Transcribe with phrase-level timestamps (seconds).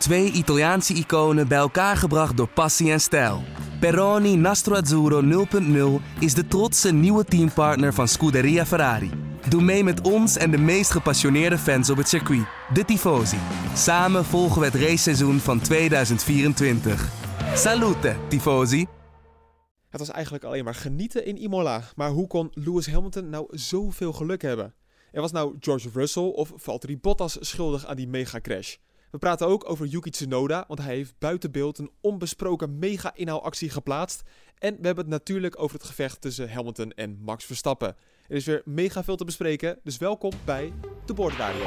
[0.00, 3.42] Twee Italiaanse iconen bij elkaar gebracht door passie en stijl.
[3.80, 5.46] Peroni Nastro Azzurro
[6.00, 9.10] 0.0 is de trotse nieuwe teampartner van Scuderia Ferrari.
[9.48, 13.38] Doe mee met ons en de meest gepassioneerde fans op het circuit, de Tifosi.
[13.74, 17.08] Samen volgen we het raceseizoen van 2024.
[17.54, 18.86] Salute, Tifosi!
[19.90, 21.82] Het was eigenlijk alleen maar genieten in Imola.
[21.96, 24.74] Maar hoe kon Lewis Hamilton nou zoveel geluk hebben?
[25.12, 28.76] Er was nou George Russell of Valtteri Bottas schuldig aan die mega-crash?
[29.10, 34.22] We praten ook over Yuki Tsunoda, want hij heeft buiten beeld een onbesproken mega-inhaalactie geplaatst.
[34.58, 37.96] En we hebben het natuurlijk over het gevecht tussen Hamilton en Max Verstappen.
[38.28, 40.72] Er is weer mega veel te bespreken, dus welkom bij
[41.06, 41.62] de Boordradio.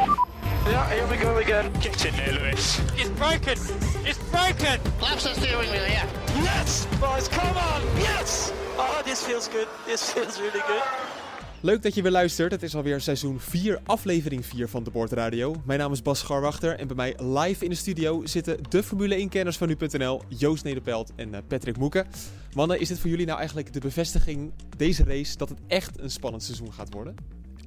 [0.65, 1.81] Yeah, here we go again.
[1.81, 2.77] Get in there, Lewis.
[2.95, 3.57] It's broken!
[4.03, 4.79] It's broken!
[4.97, 6.05] Flaps the steering wheel, yeah.
[6.43, 7.81] Yes, boys, come on.
[7.99, 8.51] Yes.
[8.77, 9.67] Oh, this feels good.
[9.85, 11.22] This feels really good.
[11.63, 12.51] Leuk dat je weer luistert.
[12.51, 15.55] Het is alweer seizoen 4, aflevering 4 van de Boordradio.
[15.65, 19.25] Mijn naam is Bas Scharwachter en bij mij live in de studio zitten de Formule
[19.27, 22.07] 1-kenners van nu.nl, Joost Nederpelt en eh, Patrick Moeken.
[22.53, 26.09] Mannen, is dit voor jullie nou eigenlijk de bevestiging, deze race, dat het echt een
[26.09, 27.15] spannend seizoen gaat worden?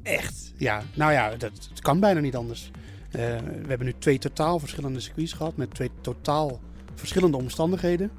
[0.02, 0.52] Echt?
[0.56, 2.70] Ja, nou ja, dat, kan bijna niet anders.
[3.10, 3.20] Eh,
[3.62, 6.60] we hebben nu twee totaal verschillende circuits gehad met twee totaal
[6.94, 8.10] verschillende omstandigheden.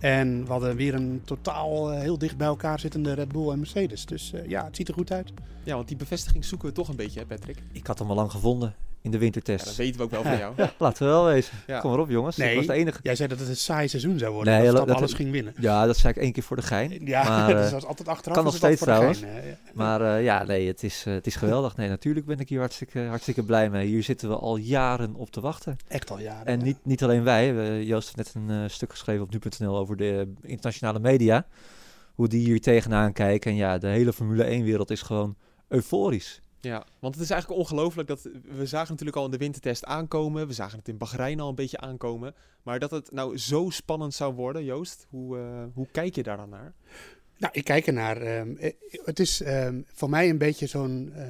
[0.00, 3.58] En we hadden weer een totaal eh, heel dicht bij elkaar zittende Red Bull en
[3.58, 4.06] Mercedes.
[4.06, 5.32] Dus eh, ja, het ziet er goed uit.
[5.62, 7.58] Ja, want die bevestiging zoeken we toch een beetje, hè Patrick?
[7.72, 9.64] Ik had hem al lang gevonden in de Ja, wintertest.
[9.64, 10.52] dat weten we ook wel van jou.
[10.56, 11.52] Ja, laten we wel wezen.
[11.66, 11.80] Ja.
[11.80, 12.36] Kom maar op, jongens.
[12.36, 12.50] Nee.
[12.50, 12.98] Ik was de enige.
[13.02, 14.52] Jij zei dat het een saai seizoen zou worden.
[14.52, 15.54] Nee, dat dat- Verstappen dat- alles ging winnen.
[15.72, 17.06] Ja, dat zei ik één keer voor de gein.
[17.06, 18.36] Ja, maar, dat eh, is altijd achteraf.
[18.36, 21.26] kan is nog steeds voor de gein, maar eh, ja, nee, het is, eh, het
[21.26, 21.76] is geweldig.
[21.76, 23.86] Nee, natuurlijk ben ik hier hartstikke, hartstikke blij mee.
[23.86, 25.76] Hier zitten we al jaren op te wachten.
[25.88, 26.46] Echt al jaren.
[26.46, 26.64] En ja.
[26.64, 27.54] niet, niet alleen wij.
[27.54, 31.46] We- Joost heeft net een stuk geschreven op nu.nl over de internationale media.
[32.14, 33.50] Hoe die hier tegenaan kijken.
[33.50, 35.36] En ja, de hele Formule 1-wereld is gewoon
[35.68, 36.40] euforisch.
[36.64, 40.46] Ja, want het is eigenlijk ongelooflijk dat we zagen natuurlijk al in de wintertest aankomen.
[40.46, 42.34] We zagen het in Bahrein al een beetje aankomen.
[42.62, 46.36] Maar dat het nou zo spannend zou worden, Joost, hoe, eh, hoe kijk je daar
[46.36, 46.72] dan naar?
[47.38, 48.16] Nou, ik kijk ernaar.
[48.16, 48.72] eh,
[49.04, 51.26] het is ehm, voor mij een beetje zo'n eh,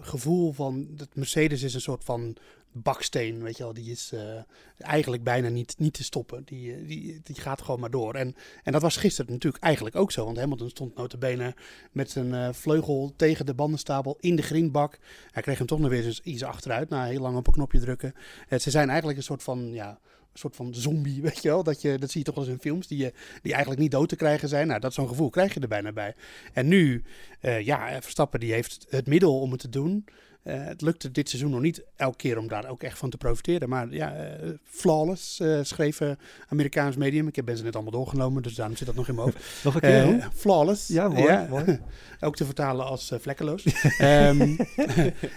[0.00, 2.36] gevoel van dat Mercedes is een soort van
[2.72, 3.74] baksteen, weet je wel.
[3.74, 4.42] Die is eh,
[4.78, 6.42] eigenlijk bijna niet, niet te stoppen.
[6.44, 8.14] Die, eh, die, die gaat gewoon maar door.
[8.14, 10.24] En, en dat was gisteren natuurlijk eigenlijk ook zo.
[10.24, 11.54] Want Hamilton stond notabene
[11.92, 14.98] met zijn eh, vleugel tegen de bandenstapel in de grindbak.
[15.30, 18.14] Hij kreeg hem toch nog weer iets achteruit na heel lang op een knopje drukken.
[18.48, 19.72] Eh, ze zijn eigenlijk een soort van...
[19.72, 19.98] Ja,
[20.32, 21.62] een soort van zombie, weet je wel.
[21.62, 23.12] Dat, je, dat zie je toch wel eens in films, die,
[23.42, 24.66] die eigenlijk niet dood te krijgen zijn.
[24.66, 26.14] Nou, dat zo'n gevoel krijg je er bijna bij.
[26.52, 27.02] En nu,
[27.40, 30.04] eh, ja, Verstappen die heeft het middel om het te doen.
[30.42, 33.16] Eh, het lukte dit seizoen nog niet elke keer om daar ook echt van te
[33.16, 33.68] profiteren.
[33.68, 36.00] Maar ja, eh, flawless, eh, schreef
[36.48, 37.28] Amerikaans medium.
[37.28, 39.44] Ik heb ben ze net allemaal doorgenomen, dus daarom zit dat nog in mijn hoofd.
[39.64, 40.88] Nog een keer, flawless.
[40.88, 41.80] Ja, mooi, mooi.
[42.20, 43.64] Ook te vertalen als vlekkeloos.
[43.98, 44.56] Ehm,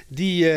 [0.07, 0.49] die,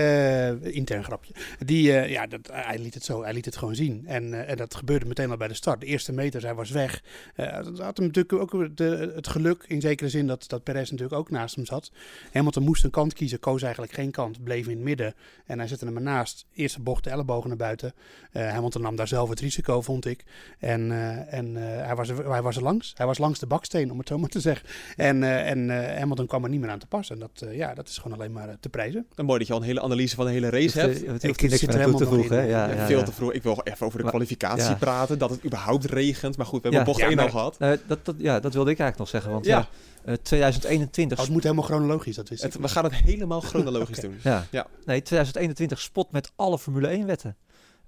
[0.73, 1.35] intern grapje.
[1.65, 4.03] Die, ja, dat, hij liet het zo, hij liet het gewoon zien.
[4.07, 5.81] En, en dat gebeurde meteen al bij de start.
[5.81, 7.03] De eerste meters, hij was weg.
[7.37, 11.19] Dat had hem natuurlijk ook de, het geluk in zekere zin dat, dat Perez natuurlijk
[11.19, 11.91] ook naast hem zat.
[12.33, 15.15] Hamilton moest een kant kiezen, koos eigenlijk geen kant, bleef in het midden.
[15.47, 16.47] En hij zette hem ernaast.
[16.55, 17.93] Eerste bocht de ellebogen naar buiten.
[18.33, 20.25] Eh, Hamilton nam daar zelf het risico, vond ik.
[20.59, 22.93] En, eh, en eh, hij, was er, hij was er langs.
[22.97, 24.69] Hij was langs de baksteen, om het zo maar te zeggen.
[24.97, 27.15] En, eh, en eh, Hamilton kwam er niet meer aan te passen.
[27.21, 29.07] En dat, ja, dat is gewoon alleen maar te prijzen.
[29.15, 30.95] En mooi dat je al een hele analyse van de hele race hebt.
[31.01, 32.41] Het, het Ik zit er te helemaal hè?
[32.43, 33.05] in, Ja, Ja, ja, veel ja.
[33.05, 33.33] te vroeg.
[33.33, 34.75] Ik wil even over de Maar- kwalificatie ja.
[34.75, 35.19] praten.
[35.19, 36.37] Dat het überhaupt regent.
[36.37, 36.87] Maar goed, we hebben Ja.
[36.87, 37.59] bocht Ja, 1 maar- al gehad.
[37.59, 39.31] Nou, dat, dat, ja, dat wilde ik eigenlijk nog zeggen.
[39.33, 39.69] Want Ja.
[40.09, 42.53] Ja, eh, 2021 Oh, het moet helemaal chronologisch, dat wist ik.
[42.53, 44.19] Het, we gaan het helemaal chronologisch doen.
[44.23, 44.47] Ja.
[44.51, 44.67] Ja.
[44.85, 47.37] Nee, 2021 spot met alle Formule 1 wetten.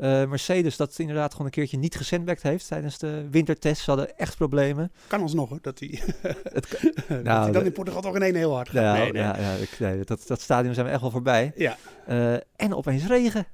[0.01, 3.83] Eh, Mercedes dat inderdaad gewoon een keertje niet gesandbacked heeft tijdens de wintertest.
[3.83, 4.93] Ze hadden echt problemen.
[5.07, 5.89] Kan alsnog hoor, dat hij,
[6.43, 6.71] Het
[7.09, 8.83] dat hij dan in Portugal toch in één heel hard gaat.
[8.83, 9.23] Ja, nee, nee.
[9.23, 11.53] ja, ja, ik, nee, dat, dat stadion zijn we echt wel voorbij.
[11.55, 11.77] Ja.
[12.07, 13.47] Eh, en opeens regen.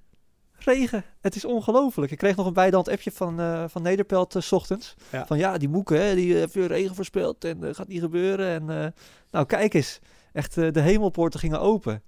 [1.20, 2.12] Het is ongelooflijk.
[2.12, 4.94] Ik kreeg nog een bijdand appje van, eh, van Nederpelt eh, s ochtends.
[5.12, 5.26] Ja.
[5.26, 8.48] Van ja, die moeken, hè, die heeft weer regen voorspeld en eh, gaat niet gebeuren.
[8.48, 8.90] En eh,
[9.30, 10.00] nou, kijk eens.
[10.32, 12.02] Echt, eh, de hemelpoorten gingen open.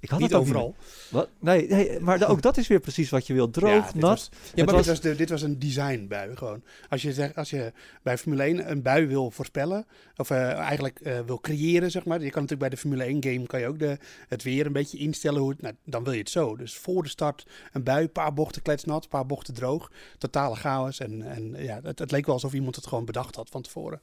[0.00, 0.66] Ik had Niet het ook overal.
[0.66, 1.10] Niet.
[1.10, 1.28] Wat?
[1.38, 3.52] Nee, nee, maar ook dat is weer precies wat je wilt.
[3.52, 4.10] Droog, Ja, dit nat.
[4.10, 6.62] was- Ja, maar dit, was- de, dit was een designbui gewoon.
[6.88, 9.86] Als je, zegt, als je bij Formule 1 een bui wil voorspellen,
[10.16, 12.16] of eh, eigenlijk eh, wil creëren, zeg maar.
[12.22, 13.98] Je kan natuurlijk bij de Formule 1 game kan je ook de,
[14.28, 15.40] het weer een beetje instellen.
[15.40, 16.56] Hoe het, nou, dan wil je het zo.
[16.56, 19.90] Dus voor de start een bui, een paar bochten kletsnat, een paar bochten droog.
[20.18, 20.98] Totale chaos.
[21.00, 24.00] En, en ja, het, het leek wel alsof iemand het gewoon bedacht had van tevoren.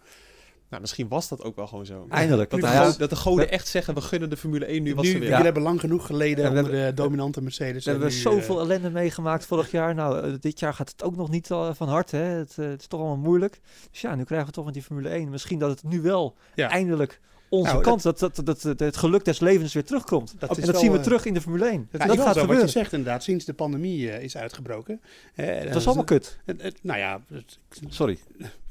[0.70, 2.06] Nou, misschien was dat ook wel gewoon zo.
[2.10, 2.50] Eindelijk.
[2.50, 5.10] Dat, ja, dat de goden echt zeggen, we gunnen de Formule 1 nu wat nu,
[5.10, 5.46] ze jullie willen.
[5.46, 7.86] hebben lang genoeg geleden we onder de dominante Mercedes.
[7.86, 9.96] We en hebben nu, zoveel eh, ellende meegemaakt vorig jaar.
[9.96, 12.16] Nou, eh, dit jaar gaat het ook nog niet eh, van harte.
[12.16, 12.24] Hè?
[12.24, 13.60] Het, het is toch allemaal moeilijk.
[13.92, 15.30] Dus ja, nu krijgen we toch met die Formule 1.
[15.30, 16.70] Misschien dat het nu wel Ja.
[16.70, 20.36] eindelijk onze Nou, kans dat, dat, dat, dat het geluk des levens weer terugkomt.
[20.40, 21.88] Dat en dat wel, zien we eh, terug in de Formule 1.
[21.92, 22.66] Het dat gaat zo wat gebeuren.
[22.66, 25.02] je zegt inderdaad, sinds de pandemie eh, is uitgebroken.
[25.36, 26.40] Eh, Dat is allemaal kut.
[26.82, 27.60] nou ja, het-
[27.90, 28.18] Sorry.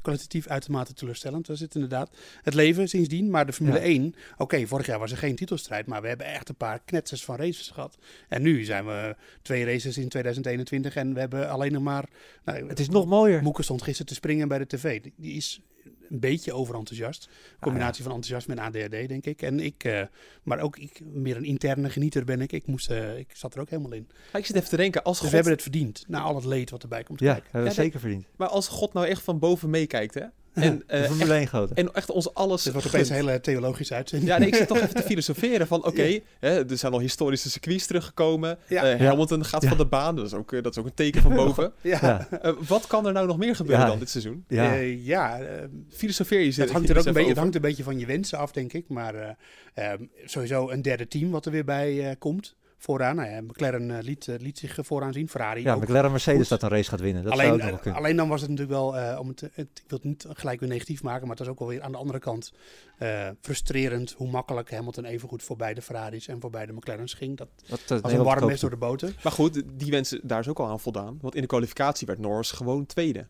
[0.01, 1.45] kwalitatief uitermate teleurstellend.
[1.45, 2.09] Dat is het inderdaad.
[2.41, 3.83] Het leven sindsdien, maar de Formule Ja.
[3.85, 4.15] 1.
[4.37, 7.35] Oké, vorig jaar was er geen titelstrijd, maar we hebben echt een paar knetsers van
[7.35, 7.97] races gehad.
[8.29, 12.05] En nu zijn we twee races in 2021 en we hebben alleen nog maar...
[12.45, 13.41] Nou, Het is nog mooier.
[13.41, 15.01] Moeke stond gisteren te springen bij de tv.
[15.01, 15.61] Die, die is
[16.09, 17.29] een beetje overenthousiast.
[17.59, 19.41] Combinatie van enthousiasme en ADHD, denk ik.
[19.41, 20.01] En ik, eh,
[20.43, 22.51] maar ook ik, meer een interne genieter ben ik.
[22.51, 24.07] Ik, moest, eh, ik zat er ook helemaal in.
[24.31, 26.03] Maar ik zit even te denken, als Dus God, we hebben het verdiend.
[26.07, 27.63] Na al het leed wat erbij komt Ja, kijken.
[27.63, 28.25] Ja, zeker verdiend.
[28.35, 30.25] maar als God nou echt van boven meekijkt, hè?
[30.63, 31.75] En, eh, De echt, Formule 1 goden.
[31.75, 34.31] en echt ons alles Dit wordt opeens een hele theologische uitzending.
[34.31, 37.49] Ja, nee, ik zit toch even te filosoferen van, oké, hè, er zijn al historische
[37.49, 38.57] circuits teruggekomen.
[38.67, 38.83] Ja.
[38.83, 39.67] Eh, Hamilton gaat Ja.
[39.69, 41.71] van de baan, dat is, ook, eh, dat is ook een teken van boven.
[41.81, 42.27] Ja.
[42.41, 42.55] Ja.
[42.67, 43.89] Wat kan er nou nog meer gebeuren Ja.
[43.89, 44.45] dan dit seizoen?
[44.47, 44.73] Ja.
[44.75, 47.83] Eh, ja, eh, Filosofeer je het, hangt er ook een beetje, het hangt een beetje
[47.83, 48.89] van je wensen af, denk ik.
[48.89, 52.55] Maar eh, ehm, sowieso een derde team wat er weer bij eh, komt.
[52.79, 53.15] Vooraan.
[53.15, 55.29] Nou ja, McLaren eh, liet, eh, liet zich eh, vooraan zien.
[55.29, 55.81] Ferrari Ja, ook.
[55.81, 56.49] McLaren Mercedes goed.
[56.49, 57.23] dat een race gaat winnen.
[57.23, 57.99] Dat zou alleen, ook eh, kunnen.
[57.99, 60.59] alleen dan was het natuurlijk wel, eh, om het, het, ik wil het niet gelijk
[60.59, 62.53] weer negatief maken, maar het was ook wel weer aan de andere kant
[62.97, 67.37] eh, frustrerend hoe makkelijk Hamilton evengoed voorbij de Ferraris en voorbij de McLaren's ging.
[67.37, 67.47] Dat
[67.87, 69.13] Dat, was een warm mes door de boten.
[69.23, 71.17] Maar goed, die wensen, daar is ook al aan voldaan.
[71.21, 73.27] Want in de kwalificatie werd Norris gewoon tweede.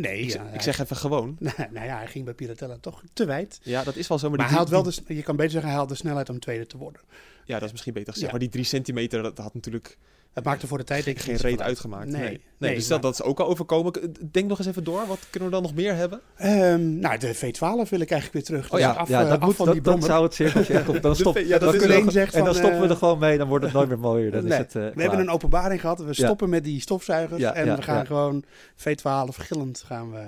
[0.00, 1.36] Nee, Ik, ja, ik zeg even gewoon.
[1.38, 3.60] nou, nou ja, hij ging bij Piratella toch te wijd.
[3.62, 4.28] Ja, dat is wel zo.
[4.28, 6.28] Maar, Maar, die hij had wel de, je kan beter zeggen, hij had de snelheid
[6.28, 7.02] om tweede te worden.
[7.44, 8.32] Ja, dat is misschien beter gezegd.
[8.32, 8.38] Ja.
[8.38, 9.98] Maar die drie centimeter, dat had natuurlijk
[10.32, 12.06] Het maakte voor de tijd denk ik geen reet uitgemaakt.
[12.06, 13.92] Nee, Nee, nee, nee, dus maar- dat, is ook al overkomen.
[14.30, 15.06] Denk nog eens even door.
[15.06, 16.20] Wat kunnen we dan nog meer hebben?
[16.36, 18.64] Ehm, nou, de V12 wil ik eigenlijk weer terug.
[18.64, 20.10] Oh Dus ja, af, ja, eh, dat, af moet, van dat, die dat brommer.
[20.14, 21.02] zou het cirkeltje echt op.
[21.02, 23.38] Dan stop, ja, dan dat is zegt En dan stoppen we eh, er gewoon mee.
[23.38, 24.30] Dan wordt het nooit meer mooier.
[24.30, 25.02] Dan Nee, is het, eh, we klaar.
[25.06, 25.98] hebben een openbaring gehad.
[25.98, 26.12] We Ja.
[26.12, 27.42] stoppen met die stofzuigers.
[27.42, 28.44] En we gaan gewoon
[28.76, 30.22] V12 gillend gaan we,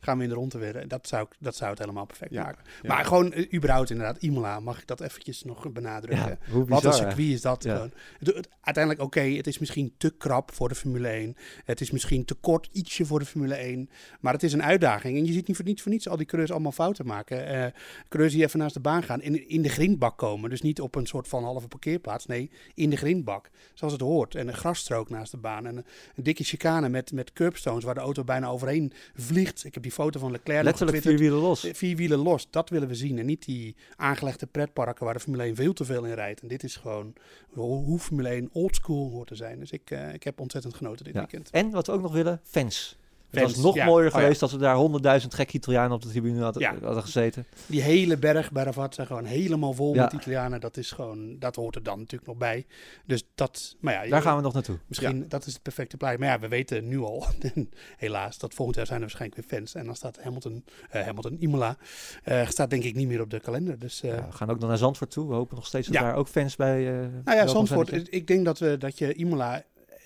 [0.00, 0.88] gaan we in de ronde weer.
[0.88, 2.64] Dat zou, dat zou het helemaal perfect Ja, maken.
[2.82, 2.88] ja.
[2.94, 6.28] Maar gewoon eh, überhaupt inderdaad, Imola, mag ik dat eventjes nog benadrukken.
[6.28, 7.74] Ja, hoe Wat een bizar, circuit is dat Ja.
[7.74, 7.92] gewoon.
[8.18, 11.36] Het- het- uiteindelijk, oké, het is misschien te krap voor de Formule 1.
[11.64, 13.90] Het is misschien te kort ietsje voor de Formule 1.
[14.20, 15.16] Maar het is een uitdaging.
[15.18, 17.72] En je ziet niet voor niets, voor niets al die coureurs allemaal fouten maken.
[18.08, 20.50] Coureurs die even naast de baan gaan, in, in de grindbak komen.
[20.50, 22.26] Dus niet op een soort van halve parkeerplaats.
[22.26, 23.50] Nee, in de grindbak.
[23.74, 24.34] Zoals het hoort.
[24.34, 25.66] En een grasstrook naast de baan.
[25.66, 25.84] En een,
[26.14, 29.64] een dikke chicane met, met curbstones waar de auto bijna overheen vliegt.
[29.64, 31.64] Ik heb die foto van Leclerc Letterlijk vier wielen los.
[31.64, 33.18] Eh, Vier wielen los, dat willen we zien.
[33.18, 36.40] En niet die aangelegde pretparken waar de Formule 1 veel te veel in rijdt.
[36.40, 37.12] En dit is gewoon
[37.48, 39.58] hoe hoe Formule 1 oldschool hoort te zijn.
[39.58, 41.20] Dus ik, eh, ik heb ontzettend genoten dit Ja.
[41.20, 41.50] weekend.
[41.50, 42.96] En wat we ook nog willen, fans.
[43.30, 43.84] Het was nog ja.
[43.84, 44.20] mooier Oh ja.
[44.20, 46.74] geweest als we daar honderdduizend gekke Italianen op de tribune hadden, Ja.
[46.82, 47.46] hadden gezeten.
[47.66, 50.02] Die hele berg bij Ravat zijn gewoon helemaal vol Ja.
[50.02, 50.60] met Italianen.
[50.60, 52.66] Dat is gewoon, dat hoort er dan natuurlijk nog bij.
[53.06, 54.78] Dus dat, maar ja, Daar gaan we nog naartoe.
[54.86, 56.18] Misschien, dat is het perfecte plaatje.
[56.18, 57.24] Maar ja, we weten nu al,
[57.96, 59.74] helaas, dat volgend jaar zijn er waarschijnlijk weer fans.
[59.74, 61.76] En dan staat Hamilton, eh, Hamilton Imola,
[62.22, 63.78] eh, staat denk ik niet meer op de kalender.
[63.78, 65.28] Dus eh, Ja, we gaan ook nog naar Zandvoort toe.
[65.28, 66.02] We hopen nog steeds dat Ja.
[66.02, 67.46] daar ook fans bij eh Nou ja.
[67.46, 67.92] Zandvoort.
[67.92, 69.62] Ik ik denk dat, we, dat je Imola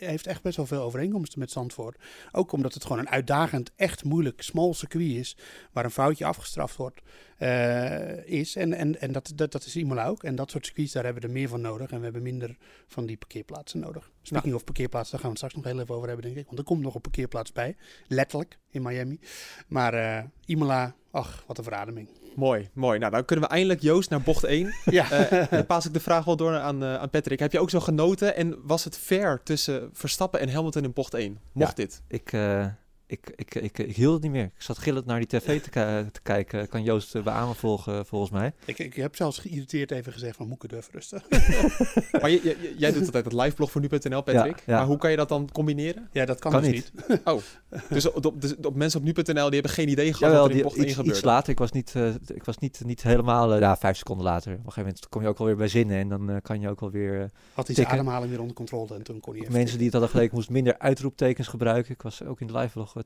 [0.06, 1.96] heeft echt best wel veel overeenkomsten met Zandvoort.
[2.32, 5.36] Ook omdat het gewoon een uitdagend, echt moeilijk, smal circuit is.
[5.72, 7.00] Waar een foutje afgestraft wordt.
[7.38, 8.56] eh, is.
[8.56, 10.22] En, en, en dat, dat, dat is Imola ook.
[10.22, 11.90] En dat soort circuits, daar hebben we er meer van nodig.
[11.90, 12.56] En we hebben minder
[12.86, 14.10] van die parkeerplaatsen nodig.
[14.22, 16.46] Speaking of parkeerplaatsen, daar gaan we het straks nog heel even over hebben, denk ik.
[16.46, 17.76] Want er komt nog een parkeerplaats bij.
[18.06, 19.20] Letterlijk, in Miami.
[19.68, 22.08] Maar eh, Imola, ach, wat een verademing.
[22.34, 22.98] Mooi, mooi.
[22.98, 24.74] Nou, dan kunnen we eindelijk Joost naar bocht 1.
[24.84, 25.10] Ja.
[25.10, 27.38] Eh, dan paas ik de vraag wel door aan, eh, aan Patrick.
[27.38, 31.14] Heb je ook zo genoten en was het fair tussen Verstappen en Hamilton in bocht
[31.14, 31.38] 1?
[31.52, 32.02] Mocht dit?
[32.08, 32.66] Ik, eh,
[33.12, 34.44] ik, ik, ik, ik hield het niet meer.
[34.44, 35.70] Ik zat gillend naar die tv te,
[36.12, 36.68] te kijken.
[36.68, 38.52] Kan Joost beamen volgen, volgens mij.
[38.64, 41.28] Ik, ik heb zelfs geïrriteerd even gezegd van Moeke durf rustig.
[42.20, 44.56] Maar je- je- jij doet altijd het liveblog voor nu.nl, Patrick.
[44.56, 44.76] Ja, ja.
[44.76, 46.08] Maar hoe kan je dat dan combineren?
[46.12, 46.92] Ja, dat kan, Kan dus niet.
[47.08, 47.20] niet.
[47.88, 50.44] Dus op, op, dus op mensen op nu.nl die hebben geen idee gehad Jawel, wat
[50.50, 51.50] er in die, bocht 1 iets, iets later.
[51.52, 53.52] Ik was niet, eh, ik was niet, niet helemaal...
[53.54, 54.52] eh, ja, vijf seconden later.
[54.52, 55.96] Op een gegeven moment kom je ook alweer bij zinnen.
[55.98, 57.30] En dan eh, kan je ook alweer...
[57.54, 59.92] Had hij zijn ademhaling weer onder controle en toen kon hij even mensen die het
[59.94, 61.92] hadden geleken moesten minder uitroeptekens gebruiken.
[61.92, 62.52] Ik was ook in de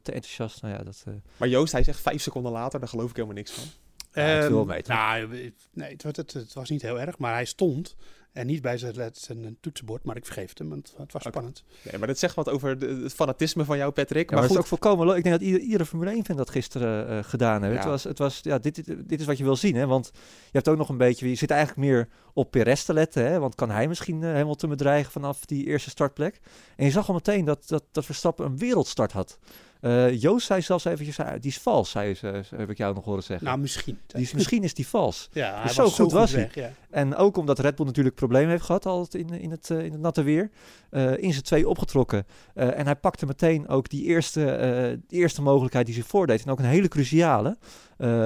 [0.03, 0.63] te enthousiast.
[0.63, 1.03] Nou ja, dat...
[1.07, 3.65] eh, Maar Joost, hij zegt vijf seconden later, daar geloof ik helemaal niks van.
[4.13, 4.89] Ja, wel Ehm?
[4.89, 5.29] Nou,
[5.73, 7.97] nee, het, was- het, het was niet heel erg, maar hij stond.
[8.33, 11.65] En niet bij zijn, toetsenbord, maar ik vergeef het hem, want het was spannend.
[11.83, 14.31] Nee, maar dat zegt wat over de, het fanatisme van jou, Patrick.
[14.31, 15.17] Ja, maar maar het is goed, ook volkomen leuk.
[15.17, 17.75] Ik denk dat ieder, iedere Formule 1 fan dat gisteren eh, gedaan heeft.
[17.75, 17.81] Ja.
[17.81, 19.87] Het was, het was, ja, dit, dit, dit is wat je wil zien, hè?
[19.87, 20.21] Want je
[20.53, 23.39] hebt ook nog een beetje, je zit eigenlijk meer op Perez te letten, hè?
[23.39, 26.41] Want kan hij misschien eh, helemaal te bedreigen vanaf die eerste startplek?
[26.77, 29.39] En je zag al meteen dat, dat, dat Verstappen een wereldstart had.
[29.87, 33.23] Eh, Joost zei zelfs eventjes, die is vals, zei ze, heb ik jou nog horen
[33.23, 33.47] zeggen.
[33.47, 33.99] Nou, misschien.
[34.07, 35.29] die is, misschien is die vals.
[35.33, 36.51] ja, zo goed was hij.
[36.55, 36.71] ja.
[36.91, 39.93] En ook omdat Red Bull natuurlijk problemen heeft gehad al in, in, het, eh, in
[39.93, 40.51] het natte weer.
[40.91, 42.27] eh, in zijn twee opgetrokken.
[42.55, 46.45] En hij pakte meteen ook die eerste, eerste mogelijkheid die zich voordeed.
[46.45, 47.57] En ook een hele cruciale.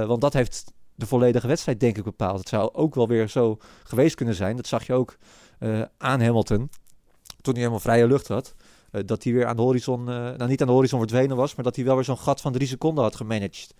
[0.07, 2.39] Want dat heeft de volledige wedstrijd, denk ik, bepaalt.
[2.39, 4.57] Het zou ook wel weer zo geweest kunnen zijn.
[4.57, 5.17] Dat zag je ook
[5.99, 6.71] aan Hamilton.
[7.41, 8.55] Toen hij helemaal vrije lucht had.
[8.91, 11.55] Eh, dat hij weer aan de horizon, eh, nou niet aan de horizon verdwenen was,
[11.55, 13.75] maar dat hij wel weer zo'n gat van drie seconden had gemanaged.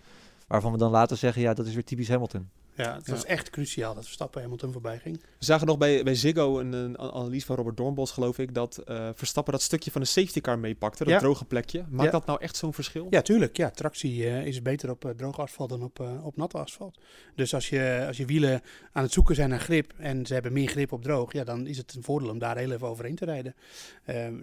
[0.47, 2.49] Waarvan we dan later zeggen, ja, dat is weer typisch Hamilton.
[2.75, 3.13] Ja, het Ja.
[3.13, 5.17] was echt cruciaal dat Verstappen Hamilton voorbij ging.
[5.21, 8.77] We zagen nog bij, bij Ziggo een, een analyse van Robert Dornbos, geloof ik, dat
[8.77, 11.19] eh, Verstappen dat stukje van de safety car meepakte, dat Ja.
[11.19, 11.85] droge plekje.
[11.89, 12.11] Maakt Ja.
[12.11, 13.07] dat nou echt zo'n verschil?
[13.09, 13.57] Ja, tuurlijk.
[13.57, 16.97] Ja, tractie eh, is beter op eh, droog asfalt dan op, op natte asfalt.
[17.35, 18.61] Dus als je, als je wielen
[18.91, 21.67] aan het zoeken zijn naar grip en ze hebben meer grip op droog, ja, dan
[21.67, 23.55] is het een voordeel om daar heel even overheen te rijden.
[24.03, 24.33] Eh, eh,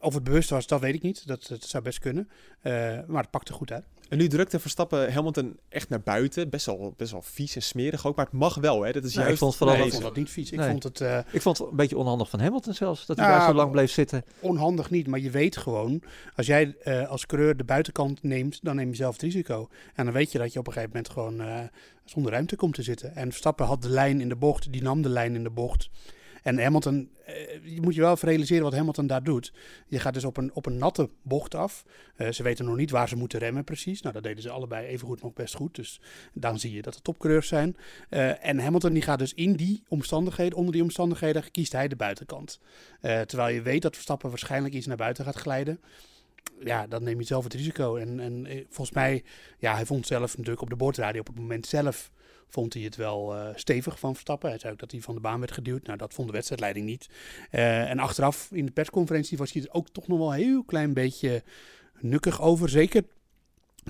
[0.00, 1.26] of het bewust was, dat weet ik niet.
[1.26, 2.28] Dat, dat zou best kunnen.
[3.06, 3.84] Maar het pakte goed uit.
[4.10, 6.48] En nu drukte Verstappen Hamilton echt naar buiten.
[6.48, 8.82] Best wel, best wel vies en smerig ook, maar het mag wel.
[8.82, 8.92] Hè?
[8.92, 10.50] Dat is Nou, juist ik vond vooral Nee, dat- ik vond dat niet vies.
[10.52, 10.70] Ik Nee.
[10.70, 13.38] vond het eh, Ik vond het een beetje onhandig van Hamilton zelfs, dat hij Ja,
[13.38, 14.24] daar zo lang bleef zitten.
[14.40, 16.02] onhandig niet, maar je weet gewoon,
[16.36, 19.68] als jij eh, als coureur de buitenkant neemt, dan neem je zelf het risico.
[19.94, 21.58] En dan weet je dat je op een gegeven moment gewoon eh,
[22.04, 23.14] zonder ruimte komt te zitten.
[23.16, 25.88] En Verstappen had de lijn in de bocht, die nam de lijn in de bocht.
[26.42, 29.52] En Hamilton, eh, je moet je wel even realiseren wat Hamilton daar doet.
[29.86, 31.84] Je gaat dus op een, op een natte bocht af.
[32.16, 34.02] Eh, ze weten nog niet waar ze moeten remmen precies.
[34.02, 35.74] Nou, dat deden ze allebei evengoed nog best goed.
[35.74, 36.00] Dus
[36.32, 37.76] dan zie je dat het topcoureurs zijn.
[38.08, 41.96] Eh, en Hamilton die gaat dus in die omstandigheden, onder die omstandigheden, kiest hij de
[41.96, 42.60] buitenkant.
[43.00, 45.80] Terwijl je weet dat Verstappen waarschijnlijk iets naar buiten gaat glijden.
[46.60, 47.96] Ja, dan neem je zelf het risico.
[47.96, 49.24] En, en volgens mij,
[49.58, 52.10] ja, hij vond zelf natuurlijk op de boordradio op het moment zelf
[52.50, 54.48] vond hij het wel eh, stevig van Verstappen.
[54.50, 55.86] Hij zei ook dat hij van de baan werd geduwd.
[55.86, 57.08] Nou, dat vond de wedstrijdleiding niet.
[57.50, 60.64] Eh, en achteraf in de persconferentie was hij er ook toch nog wel een heel
[60.64, 61.42] klein beetje
[62.00, 62.68] nukkig over.
[62.68, 63.04] Zeker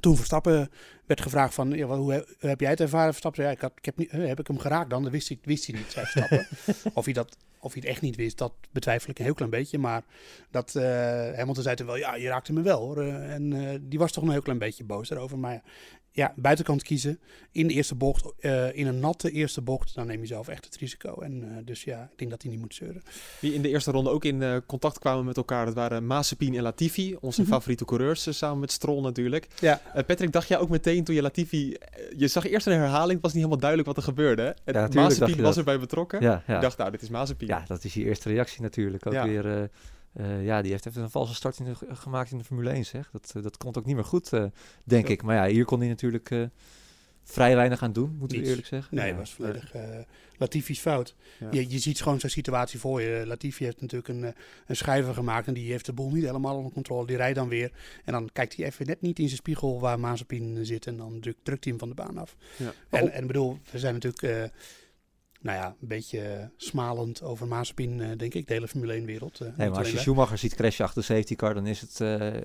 [0.00, 0.70] toen Verstappen
[1.06, 3.10] werd gevraagd van, ja, hoe, he- hoe heb jij het ervaren?
[3.10, 5.02] Verstappen zei, ja, ik, had, ik heb, niet, eh, heb ik hem geraakt dan?
[5.02, 6.46] Dat wist hij, wist hij niet, zei Verstappen.
[6.98, 9.50] of, hij dat, of hij het echt niet wist, dat betwijfel ik een heel klein
[9.50, 9.78] beetje.
[9.78, 10.02] Maar
[10.50, 13.02] dat, Hamilton zei toen wel, ja, je raakte me wel hoor.
[13.06, 15.38] En die was toch een heel klein beetje boos daarover.
[15.38, 15.62] Maar
[16.12, 17.18] ja, buitenkant kiezen
[17.52, 20.64] in de eerste bocht, eh, in een natte eerste bocht, dan neem je zelf echt
[20.64, 21.20] het risico.
[21.20, 23.02] En eh, dus ja, ik denk dat hij niet moet zeuren.
[23.40, 25.64] Die in de eerste ronde ook in eh, contact kwamen met elkaar.
[25.64, 27.50] Dat waren Mazepin en Latifi, onze Mhm.
[27.50, 29.46] favoriete coureurs, samen met Stroll natuurlijk.
[29.60, 29.80] Ja.
[30.06, 31.76] Patrick, dacht jij ook meteen toen je Latifi...
[32.16, 34.56] je zag eerst een herhaling, het was niet helemaal duidelijk wat er gebeurde.
[34.64, 36.20] En dacht Mazepin was erbij betrokken.
[36.22, 36.54] Ja, ja.
[36.54, 37.46] Ik dacht, nou, dit is Mazepin.
[37.48, 39.06] ja, dat is je eerste reactie natuurlijk.
[39.06, 39.24] Ook Ja.
[39.28, 39.70] weer,
[40.12, 42.70] eh, eh, ja, die heeft even een valse start in de, gemaakt in de Formule
[42.70, 43.10] 1, zeg.
[43.12, 44.44] Dat, eh, dat komt ook niet meer goed, eh,
[44.84, 45.12] denk Ja.
[45.12, 45.22] ik.
[45.22, 46.42] Maar ja, hier kon hij natuurlijk eh,
[47.24, 48.96] vrij weinig aan doen, moeten we eerlijk zeggen.
[48.96, 49.98] Nee, Ja, was volledig eh
[50.38, 51.14] Latifi's fout.
[51.40, 51.48] Ja.
[51.50, 53.22] Je, je ziet gewoon zijn situatie voor je.
[53.26, 54.30] Latifi heeft natuurlijk een, eh,
[54.66, 57.06] een schrijver gemaakt en die heeft de boel niet helemaal onder controle.
[57.06, 57.72] Die rijdt dan weer
[58.04, 61.20] en dan kijkt hij even net niet in zijn spiegel waar Mazepin zit en dan
[61.20, 62.36] drukt, drukt hij hem van de baan af.
[62.56, 62.72] Ja.
[62.88, 64.44] En, en bedoel, we zijn natuurlijk, eh,
[65.40, 69.04] nou ja, een beetje eh, smalend over Mazepin, eh, denk ik, de hele Formule 1
[69.04, 69.40] wereld.
[69.40, 69.98] eh, Nee, maar als je.
[69.98, 72.00] Schumacher ziet crashen achter de safety car, dan is, het,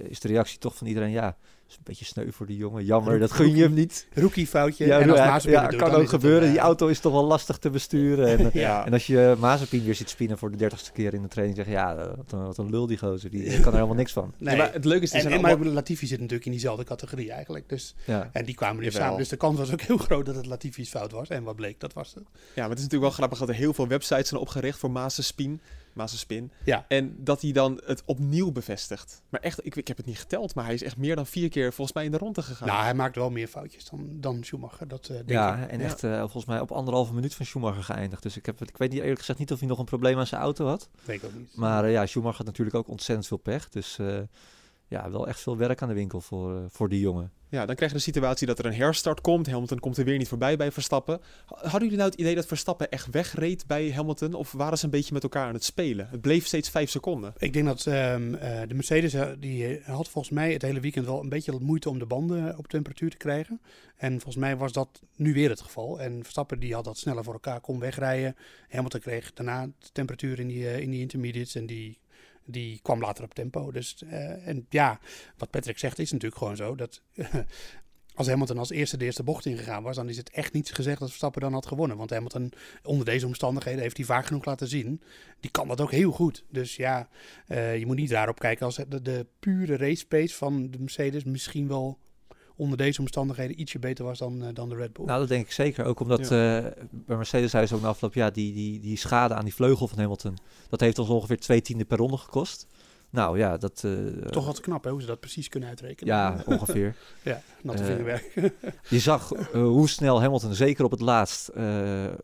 [0.10, 1.38] is de reactie toch van iedereen, ja,
[1.68, 2.86] is een beetje sneu voor die jongen.
[2.86, 4.08] Jammer, dat gun je hem niet.
[4.14, 4.86] Rookie foutje.
[4.86, 6.42] Ja, en als ja, doet, kan ook gebeuren.
[6.44, 8.28] een, Die eh, auto is toch wel lastig te besturen.
[8.40, 8.86] En, Ja.
[8.86, 11.66] en als je Mazepin weer ziet spinnen voor de dertigste keer in de training, zeg
[11.66, 13.30] je, ja, eh, wat een, wat een lul die gozer.
[13.30, 14.34] Die kan er helemaal niks van.
[14.38, 14.56] Nee.
[14.56, 16.52] Ja, maar het leuke is, er En, zijn en, maar allemaal- Latifi zit natuurlijk in
[16.52, 17.70] diezelfde categorie eigenlijk.
[17.70, 18.30] Dus, Ja.
[18.32, 19.02] en die kwamen Jawel.
[19.02, 19.18] samen.
[19.18, 21.28] Dus de kans was ook heel groot dat het Latifi's fout was.
[21.30, 22.24] En wat bleek, dat was het.
[22.28, 24.92] Ja, maar het is natuurlijk wel grappig dat er heel veel websites zijn opgericht voor
[24.92, 25.62] Mazepin.
[25.96, 26.52] Mazepin.
[26.64, 26.86] Ja.
[26.88, 29.22] En dat hij dan het opnieuw bevestigt.
[29.30, 31.50] Maar echt, ik, ik heb het niet geteld, maar hij is echt meer dan vier
[31.50, 32.68] keer volgens mij in de ronde gegaan.
[32.68, 34.88] Nou, hij maakt wel meer foutjes dan, dan Schumacher.
[34.88, 35.70] Dat eh, denk Ja, ik.
[35.70, 35.86] en Ja.
[35.86, 38.24] echt eh, volgens mij op anderhalve minuut van Schumacher geëindigd.
[38.24, 40.28] Dus ik, heb, ik weet niet eerlijk gezegd niet of hij nog een probleem aan
[40.28, 40.90] zijn auto had.
[41.06, 41.56] Weet ik ook niet.
[41.56, 43.70] Maar eh, ja, Schumacher had natuurlijk ook ontzettend veel pech.
[43.70, 44.18] Dus eh,
[44.88, 47.32] ja, wel echt veel werk aan de winkel voor, eh, voor die jongen.
[47.56, 49.48] Ja, dan krijg je de situatie dat er een herstart komt.
[49.48, 51.22] Hamilton komt er weer niet voorbij bij Verstappen.
[51.46, 54.34] Ha- Hadden jullie nou het idee dat Verstappen echt wegreed bij Hamilton?
[54.34, 56.08] Of waren ze een beetje met elkaar aan het spelen?
[56.12, 57.34] Het bleef steeds vijf seconden.
[57.38, 60.80] Ik denk dat ehm, eh, de Mercedes eh, die eh, had volgens mij het hele
[60.80, 63.62] weekend wel een beetje moeite om de banden op temperatuur te krijgen.
[63.98, 66.00] En volgens mij was dat nu weer het geval.
[66.00, 68.36] En Verstappen die had dat sneller voor elkaar, kon wegrijden.
[68.70, 72.00] Hamilton kreeg daarna de temperatuur in die, in die intermediates en die,
[72.46, 73.72] die kwam later op tempo.
[73.72, 75.00] Dus eh, en ja,
[75.38, 77.02] wat Patrick zegt is natuurlijk gewoon zo dat
[78.16, 81.00] als Hamilton als eerste de eerste bocht ingegaan was, dan is het echt niet gezegd
[81.00, 81.98] dat Verstappen dan had gewonnen.
[81.98, 82.52] Want Hamilton
[82.84, 85.02] onder deze omstandigheden heeft hij vaak genoeg laten zien.
[85.40, 86.44] Die kan dat ook heel goed.
[86.50, 87.10] Dus ja,
[87.48, 91.24] eh, je moet niet daarop kijken als de, de pure race pace van de Mercedes
[91.24, 91.98] misschien wel
[92.56, 95.06] onder deze omstandigheden ietsje beter was dan, eh, dan de Red Bull.
[95.06, 95.86] Nou, dat denk ik zeker.
[95.86, 96.28] Ook omdat eh,
[96.90, 99.88] bij Mercedes zei ze ook na afloop, ja, die, die, die schade aan die vleugel
[99.88, 100.38] van Hamilton,
[100.70, 102.68] dat heeft ons ongeveer twee tienden per ronde gekost.
[103.10, 103.82] Nou ja, dat...
[103.84, 103.92] eh,
[104.30, 106.14] Toch wat knap hè, hoe ze dat precies kunnen uitrekenen.
[106.16, 106.96] Ja, ongeveer.
[107.24, 108.32] ja, natte vingerwerk.
[108.90, 111.52] Je zag hoe snel Hamilton, zeker op het laatst,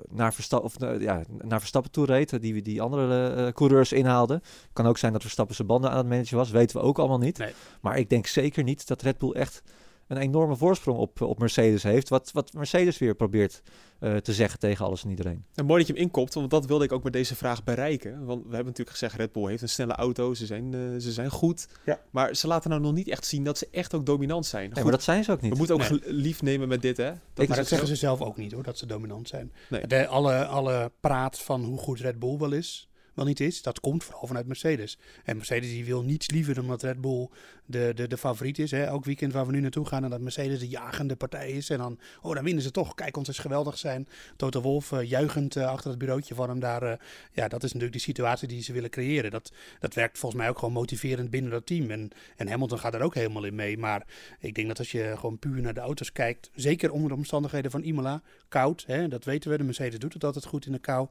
[0.09, 2.41] naar, Verstappen, of, ja, naar Verstappen toe reed.
[2.41, 4.41] Die, die andere coureurs inhaalde.
[4.73, 6.49] Kan ook zijn dat Verstappen zijn banden aan het managen was.
[6.49, 7.37] Weten we ook allemaal niet.
[7.37, 7.53] Nee.
[7.81, 9.63] Maar ik denk zeker niet dat Red Bull echt
[10.11, 12.09] een enorme voorsprong op, op Mercedes heeft.
[12.09, 13.61] Wat, wat Mercedes weer probeert
[13.99, 15.45] eh, te zeggen tegen alles en iedereen.
[15.55, 18.11] En mooi dat je hem inkopt, want dat wilde ik ook met deze vraag bereiken.
[18.25, 21.11] Want we hebben natuurlijk gezegd, Red Bull heeft een snelle auto, ze zijn, eh, ze
[21.11, 21.67] zijn goed.
[21.85, 21.99] Ja.
[22.11, 24.69] Maar ze laten nou nog niet echt zien dat ze echt ook dominant zijn.
[24.69, 25.51] Nee, maar dat zijn ze ook niet.
[25.51, 26.13] we moeten ook Nee.
[26.13, 27.05] lief nemen met dit, hè?
[27.09, 29.51] Dat Ik- Maar dat zeggen ze zelf ook niet hoor, dat ze dominant zijn.
[29.69, 29.87] Nee.
[29.87, 33.79] De, alle, alle praat van hoe goed Red Bull wel is, wel niet is, dat
[33.79, 34.97] komt vooral vanuit Mercedes.
[35.23, 37.29] En Mercedes die wil niets liever dan dat Red Bull
[37.65, 38.71] de, de, de favoriet is.
[38.71, 38.83] Hè?
[38.83, 41.69] Elk weekend waar we nu naartoe gaan en dat Mercedes de jagende partij is.
[41.69, 42.93] En dan, oh dan winnen ze toch.
[42.93, 44.07] Kijk, ons is geweldig zijn.
[44.35, 46.83] Toto Wolf uh, juichend uh, achter het bureautje van hem daar.
[46.83, 46.93] Uh,
[47.31, 49.31] ja, dat is natuurlijk de situatie die ze willen creëren.
[49.31, 51.91] Dat, dat werkt volgens mij ook gewoon motiverend binnen dat team.
[51.91, 53.77] En, en Hamilton gaat er ook helemaal in mee.
[53.77, 54.07] Maar
[54.39, 57.71] ik denk dat als je gewoon puur naar de auto's kijkt, zeker onder de omstandigheden
[57.71, 59.57] van Imola, koud, hè, dat weten we.
[59.57, 61.07] De Mercedes doet het altijd goed in de kou.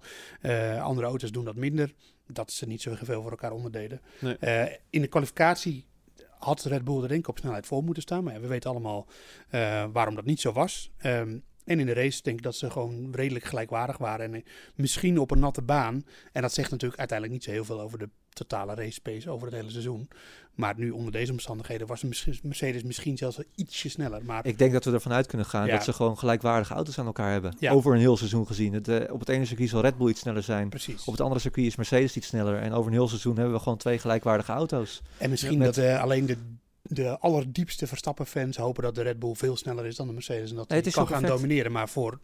[0.80, 1.89] Andere auto's doen dat minder.
[2.26, 4.00] Dat ze niet zoveel voor elkaar onderdeden.
[4.20, 4.36] Nee.
[4.40, 5.86] Uh, in de kwalificatie
[6.38, 8.24] had Red Bull er denk ik op snelheid voor moeten staan.
[8.24, 9.06] Maar ja, we weten allemaal
[9.50, 10.90] uh, waarom dat niet zo was.
[11.06, 14.34] Um, en in de race denk ik dat ze gewoon redelijk gelijkwaardig waren.
[14.34, 14.44] En
[14.74, 16.04] misschien op een natte baan.
[16.32, 19.46] En dat zegt natuurlijk uiteindelijk niet zo heel veel over de totale race pace over
[19.46, 20.08] het hele seizoen.
[20.60, 22.04] Maar nu onder deze omstandigheden was
[22.42, 24.24] Mercedes misschien zelfs wel ietsje sneller.
[24.24, 25.72] Maar ik denk dat we ervan uit kunnen gaan ja.
[25.74, 27.56] dat ze gewoon gelijkwaardige auto's aan elkaar hebben.
[27.58, 27.72] Ja.
[27.72, 28.72] Over een heel seizoen gezien.
[28.72, 30.68] Het, uh, op het ene circuit zal Red Bull iets sneller zijn.
[30.68, 31.04] Precies.
[31.04, 32.58] Op het andere circuit is Mercedes iets sneller.
[32.58, 35.02] En over een heel seizoen hebben we gewoon twee gelijkwaardige auto's.
[35.18, 35.74] En misschien ja, met...
[35.74, 36.36] dat uh, alleen de
[36.92, 40.50] de allerdiepste Verstappen-fans hopen dat de Red Bull veel sneller is dan de Mercedes.
[40.50, 41.72] En dat nee, die kan gaan domineren.
[41.72, 42.18] Maar voor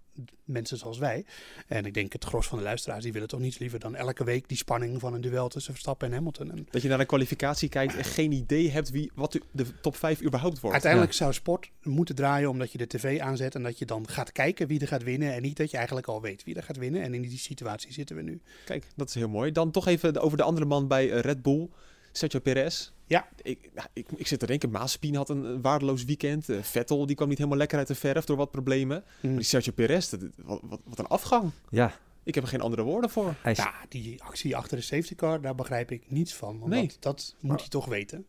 [0.44, 1.25] mensen zoals wij,
[1.66, 4.25] en ik denk het gros van de luisteraars, die willen toch niets liever dan elke
[4.25, 6.50] week die spanning van een duel tussen Verstappen en Hamilton.
[6.50, 9.96] En dat je naar de kwalificatie kijkt en geen idee hebt wie, wat de top
[9.96, 10.73] 5 überhaupt wordt.
[10.73, 11.18] Uiteindelijk ja.
[11.18, 14.66] zou sport moeten draaien omdat je de tv aanzet en dat je dan gaat kijken
[14.66, 15.35] wie er gaat winnen.
[15.35, 17.02] En niet dat je eigenlijk al weet wie er gaat winnen.
[17.02, 18.40] En in die situatie zitten we nu.
[18.64, 19.52] Kijk, dat is heel mooi.
[19.52, 21.68] Dan toch even over de andere man bij Red Bull.
[22.12, 22.90] Sergio Perez.
[23.07, 23.29] Ja.
[23.43, 26.49] Ik, ik, ik zit te denken, Maaspien had een, een waardeloos weekend.
[26.49, 29.05] Uh, Vettel, die kwam niet helemaal lekker uit de verf door wat problemen.
[29.21, 29.29] Mm.
[29.31, 31.51] Maar die Sergio Perez, dat, wat, wat, wat, een afgang.
[31.71, 31.93] Ja.
[32.23, 33.35] Ik heb er geen andere woorden voor.
[33.45, 33.57] Is...
[33.57, 36.59] Ja, die actie achter de safety car, daar begrijp ik niets van.
[36.59, 36.87] Want nee.
[36.87, 38.27] dat, dat moet maar, hij toch weten.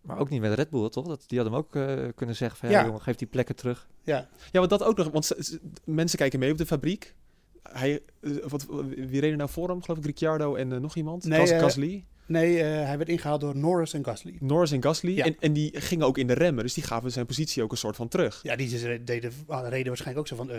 [0.00, 1.06] Maar ook niet met Red Bull, toch?
[1.06, 3.56] Dat, die hadden hem ook uh, kunnen zeggen van, ja, ja jongen, geef die plekken
[3.56, 3.88] terug.
[4.02, 5.10] Ja, ja want dat ook nog.
[5.10, 7.14] Want mensen kijken mee op de fabriek.
[7.62, 9.82] Hij, uh, wat, wie reden nou voor hem?
[9.82, 11.24] Geloof ik Ricciardo en uh, nog iemand?
[11.24, 12.04] Nee, Gasly?
[12.26, 14.36] Nee, uh, hij werd ingehaald door Norris en Gasly.
[14.40, 15.16] Norris en Gasly.
[15.16, 15.24] Ja.
[15.24, 16.64] En, en die gingen ook in de remmen.
[16.64, 18.40] Dus die gaven zijn positie ook een soort van terug.
[18.42, 20.50] Ja, die deden, reden waarschijnlijk ook zo van...
[20.50, 20.56] Uh,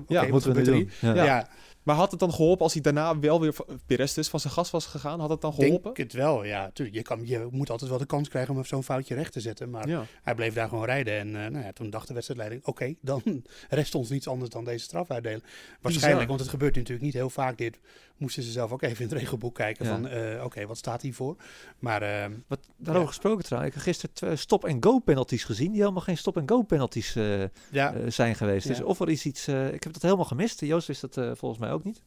[0.00, 0.90] okay, ja, moeten we doen.
[1.00, 1.24] Ja.
[1.24, 1.48] Ja.
[1.82, 3.54] Maar had het dan geholpen als hij daarna wel weer
[3.86, 5.20] Perez dus van zijn gas was gegaan?
[5.20, 5.82] Had het dan geholpen?
[5.82, 6.70] Denk het wel, ja.
[6.72, 9.40] Tuurlijk, je, kan, je moet altijd wel de kans krijgen om zo'n foutje recht te
[9.40, 9.70] zetten.
[9.70, 10.04] Maar ja.
[10.22, 11.18] hij bleef daar gewoon rijden.
[11.18, 12.66] En uh, nou ja, toen dacht de wedstrijdleiding...
[12.66, 13.22] Oké, okay, dan
[13.68, 15.42] rest ons niets anders dan deze straf uitdelen.
[15.80, 16.26] Waarschijnlijk, Bizar.
[16.26, 17.78] want het gebeurt natuurlijk niet heel vaak dit.
[18.16, 20.06] Moesten ze zelf ook even in het regelboek kijken van...
[20.06, 21.36] Uh, Oké, okay, wat staat hiervoor?
[21.78, 22.02] Maar...
[22.02, 23.06] Uh, wat, daarover ja.
[23.06, 23.74] gesproken trouwens.
[23.74, 25.70] Ik heb gisteren stop-and-go penalties gezien.
[25.70, 28.10] Die helemaal geen stop-and-go penalties uh, ja.
[28.10, 28.66] zijn geweest.
[28.66, 29.48] Dus of er is iets...
[29.48, 30.60] uh, ik heb dat helemaal gemist.
[30.60, 32.02] Joost wist dat uh, volgens mij ook niet.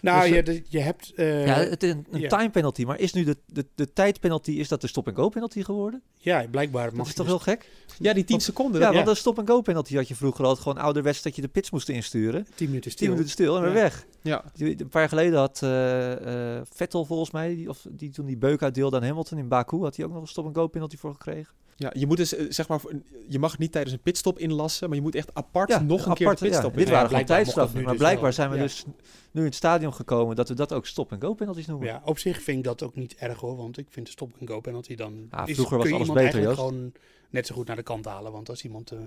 [0.00, 1.12] Nou, dus, je, de, je hebt...
[1.16, 2.28] Uh, ja, het is een, een ja.
[2.28, 2.84] time penalty.
[2.84, 6.02] Maar is nu de, de, de tijdpenalty, is dat de stop-and-go penalty geworden?
[6.18, 6.94] Ja, blijkbaar.
[6.94, 7.70] Dat is toch heel gek?
[7.98, 8.80] Ja, die 10 want, seconden.
[8.80, 11.70] Ja, want de stop-and-go penalty had je vroeger al gewoon ouderwets dat je de pits
[11.70, 12.46] moest insturen.
[12.54, 13.06] 10 minuten stil.
[13.06, 14.06] 10 minuten stil en weer weg.
[14.22, 14.44] Ja.
[14.54, 18.36] Die, een paar jaar geleden had uh, Vettel volgens mij, die, of die toen die
[18.36, 21.54] beuk uitdeelde aan Hamilton in Baku, had hij ook nog een stop-and-go penalty voor gekregen.
[21.80, 22.80] Ja, je moet dus zeg maar,
[23.28, 26.10] je mag niet tijdens een pitstop inlassen, maar je moet echt apart ja, nog een
[26.10, 28.62] apart, keer pitstop ja, Dit waren gewoon tijdstraffen, maar blijkbaar zijn we ja.
[28.62, 28.84] dus
[29.30, 31.88] nu in het stadion gekomen dat we dat ook stop-and-go penalties noemen.
[31.88, 34.60] Ja, op zich vind ik dat ook niet erg hoor, want ik vind de stop-and-go
[34.60, 35.26] penalty dan...
[35.30, 36.58] Ah, is, vroeger was alles beter, Joost.
[36.58, 36.92] gewoon
[37.30, 38.92] net zo goed naar de kant halen, want als iemand...
[38.92, 38.98] Uh,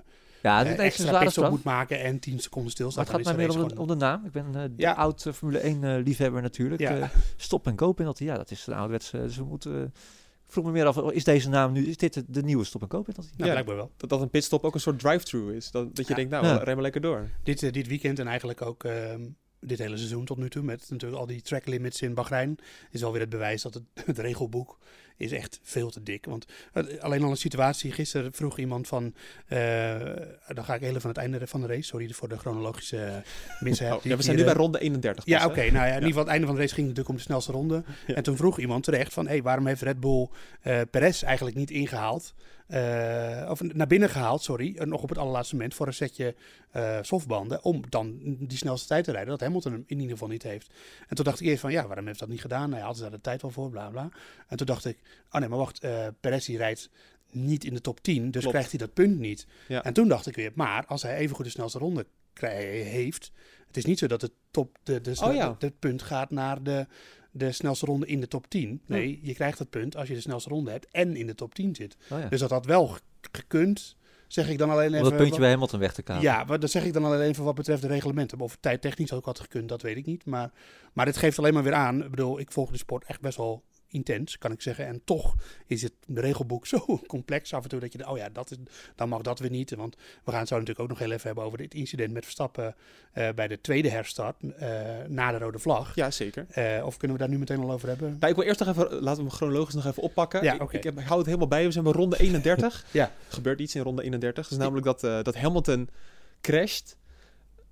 [0.41, 3.07] ja, uh, extra pitstop moet maken en 10 seconden stilstaat.
[3.07, 4.25] Maar het gaat mij meer om de, om de, naam.
[4.25, 4.91] Ik ben uh, ja.
[4.91, 6.81] oud uh, Formule 1 uh, liefhebber natuurlijk.
[6.81, 7.12] Ja.
[7.36, 9.17] stop-and-go penalty, ja, dat is een ouderwetse...
[9.17, 9.93] Dus we moeten
[10.51, 13.07] vroeg me meer af, is deze naam nu, is dit de, nieuwe stop en koop?
[13.07, 13.91] Ja, ja, blijkbaar wel.
[13.97, 15.71] Dat, dat een pitstop ook een soort drive-through is.
[15.71, 16.15] Dat, dat je ja.
[16.15, 16.57] denkt, nou, ja.
[16.57, 17.29] rem maar lekker door.
[17.43, 19.13] Dit, uh, dit weekend en eigenlijk ook uh,
[19.59, 22.57] dit hele seizoen tot nu toe, met natuurlijk al die track limits in Bahrein,
[22.91, 24.77] is alweer het bewijs dat het, het regelboek
[25.21, 26.25] is echt veel te dik.
[26.25, 29.13] Want uh, alleen al een situatie, gisteren vroeg iemand van,
[30.47, 33.23] dan ga ik even van het einde van de race, sorry voor de chronologische
[33.60, 33.97] mishap.
[33.97, 35.25] Oh, ja, we zijn nu bij ronde 31.
[35.25, 35.45] Ja, oké.
[35.45, 37.27] Okay, nou ja, in ieder geval het einde van de race ging natuurlijk om de
[37.27, 37.84] snelste ronde.
[38.07, 40.29] En toen vroeg iemand terecht van, hé, hey, waarom heeft Red Bull
[40.91, 42.34] Perez eigenlijk niet ingehaald?
[42.73, 46.36] Uh, of naar binnen gehaald, sorry, nog op het allerlaatste moment voor een setje
[46.75, 50.27] uh, softbanden om dan die snelste tijd te rijden, dat Hamilton hem in ieder geval
[50.27, 50.69] niet heeft.
[51.07, 52.71] En toen dacht ik eerst van, ja, waarom heeft dat niet gedaan?
[52.71, 54.10] Hij had daar de tijd wel voor, bla bla.
[54.47, 54.97] En toen dacht ik,
[55.31, 56.89] oh nee, maar wacht, uh, Perez die rijdt
[57.31, 58.49] niet in de top 10, dus Klopt.
[58.49, 59.47] krijgt hij dat punt niet.
[59.67, 59.84] Ja.
[59.84, 62.05] En toen dacht ik weer, maar als hij even goed de snelste ronde
[62.39, 63.31] heeft,
[63.67, 65.55] het is niet zo dat het top, de, de, oh, ja.
[65.59, 66.87] het punt gaat naar de
[67.31, 68.81] de snelste ronde in de top 10.
[68.85, 69.17] Nee, ja.
[69.21, 71.75] je krijgt het punt als je de snelste ronde hebt en in de top 10
[71.75, 71.97] zit.
[72.09, 72.27] Oh ja.
[72.27, 72.97] Dus dat had wel
[73.31, 73.95] gekund
[74.27, 75.03] zeg ik dan alleen Om even...
[75.03, 76.23] dat puntje wat- bij Hamilton weg te kapen.
[76.23, 78.39] Ja, maar dat zeg ik dan alleen even wat betreft de reglementen.
[78.39, 80.25] Of het tijdtechnisch ook had gekund, dat weet ik niet.
[80.25, 80.51] Maar,
[80.93, 82.03] maar dit geeft alleen maar weer aan.
[82.03, 84.86] Ik bedoel, ik volg de sport echt best wel intens, kan ik zeggen.
[84.86, 85.36] En toch
[85.67, 88.58] is het regelboek zo complex af en toe dat je, denkt, oh ja, dat is,
[88.95, 89.75] dan mag dat weer niet.
[89.75, 92.23] Want we gaan het zo natuurlijk ook nog heel even hebben over dit incident met
[92.23, 92.75] Verstappen
[93.12, 94.69] eh, bij de tweede herstart eh,
[95.08, 95.95] na de rode vlag.
[95.95, 96.45] Ja, zeker.
[96.49, 98.15] Eh, of kunnen we daar nu meteen al over hebben?
[98.19, 100.43] Nou, ik wil eerst nog even, laten we hem chronologisch nog even oppakken.
[100.43, 100.77] Ja, Ik- oké.
[100.77, 101.65] ik, heb, ik hou het helemaal bij.
[101.65, 102.86] We zijn bij ronde 31.
[102.91, 103.04] Ja.
[103.06, 104.43] Er gebeurt iets in ronde 31.
[104.43, 105.89] Dat is namelijk dat, dat Hamilton
[106.41, 106.97] crasht.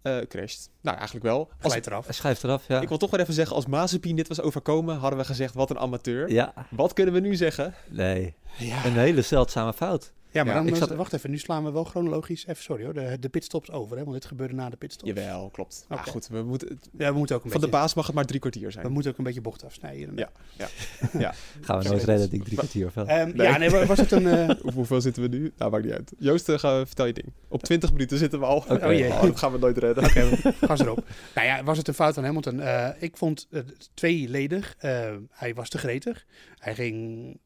[0.02, 0.70] Eh crasht.
[0.82, 1.50] Nou, eigenlijk wel.
[1.62, 2.06] Als, Glijdt eraf.
[2.06, 2.82] Hij schrijft eraf, ja.
[2.82, 5.70] ik wil toch weer even zeggen, als Mazepin dit was overkomen, hadden we gezegd, wat
[5.70, 6.32] een amateur.
[6.32, 7.74] Ja, Wat kunnen we nu zeggen?
[7.90, 8.36] nee.
[8.58, 10.12] Ja, Een hele zeldzame fout.
[10.32, 12.84] Ja maar Ja, dan, ik zat- wacht even, nu slaan we wel chronologisch, even sorry
[12.84, 13.98] hoor, de, de pitstops over.
[13.98, 15.08] Hè, want dit gebeurde na de pitstops.
[15.10, 15.86] Jawel, klopt.
[15.88, 16.10] Maar Oké.
[16.10, 18.40] goed, we moeten, Ja, we moeten ook een van de baas mag het maar drie
[18.40, 18.92] kwartier We zijn.
[18.92, 20.10] moeten ook een beetje bocht afsnijden.
[20.10, 20.32] en daar.
[21.22, 21.34] Ja.
[21.62, 23.06] Gaan we Ja, nooit redden, ik, drie kwartier of wel.
[23.08, 23.48] Ehm, Nee.
[23.48, 24.28] Ja, nee, wa- was het een...
[24.28, 25.52] eh, Hoe- Hoeveel zitten we nu?
[25.58, 26.14] Nou, maakt niet uit.
[26.18, 27.28] Joost, ga, vertel je ding.
[27.48, 28.58] Op 20 minuten zitten we al.
[28.58, 28.86] Oké.
[28.86, 29.08] Oh jee.
[29.12, 30.04] Oh, dat gaan we nooit redden.
[30.06, 30.30] Oké,
[30.62, 31.04] gas erop.
[31.36, 32.60] Nou ja, was het een fout van Hamilton?
[32.60, 34.76] Eh, ik vond het tweeledig.
[35.30, 36.26] Hij was te gretig.
[36.58, 37.38] Hij ging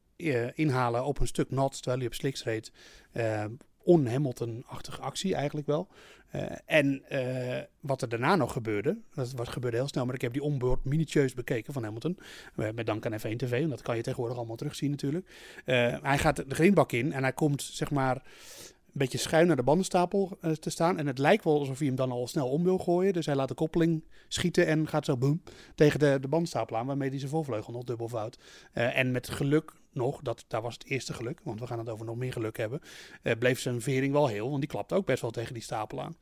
[0.56, 2.72] inhalen op een stuk nat terwijl hij op slicks reed.
[3.12, 3.46] Eh,
[3.84, 5.88] On-Hamilton-achtige actie eigenlijk wel.
[6.30, 10.22] Eh, en eh, wat er daarna nog gebeurde, dat was, gebeurde heel snel, maar ik
[10.22, 12.20] heb die onboard minutieus bekeken van Hamilton.
[12.56, 15.30] Eh, met dank aan F1 TV, en dat kan je tegenwoordig allemaal terugzien natuurlijk.
[15.66, 18.22] Eh, hij gaat de greenbak in en hij komt zeg maar
[18.94, 20.98] een beetje schuin naar de bandenstapel eh, te staan.
[20.98, 23.14] En het lijkt wel alsof hij hem dan al snel om wil gooien.
[23.14, 25.44] Dus hij laat de koppeling schieten en gaat zo boem
[25.76, 26.86] tegen de, de bandenstapel aan.
[26.86, 28.10] Waarmee hij zijn voorvleugel nog dubbel.
[28.74, 31.40] Eh, en met geluk nog, dat, daar was het eerste geluk.
[31.44, 32.82] Want we gaan het over nog meer geluk hebben.
[33.22, 34.48] eh, bleef zijn vering wel heel.
[34.48, 36.16] Want die klapte ook best wel tegen die stapel aan.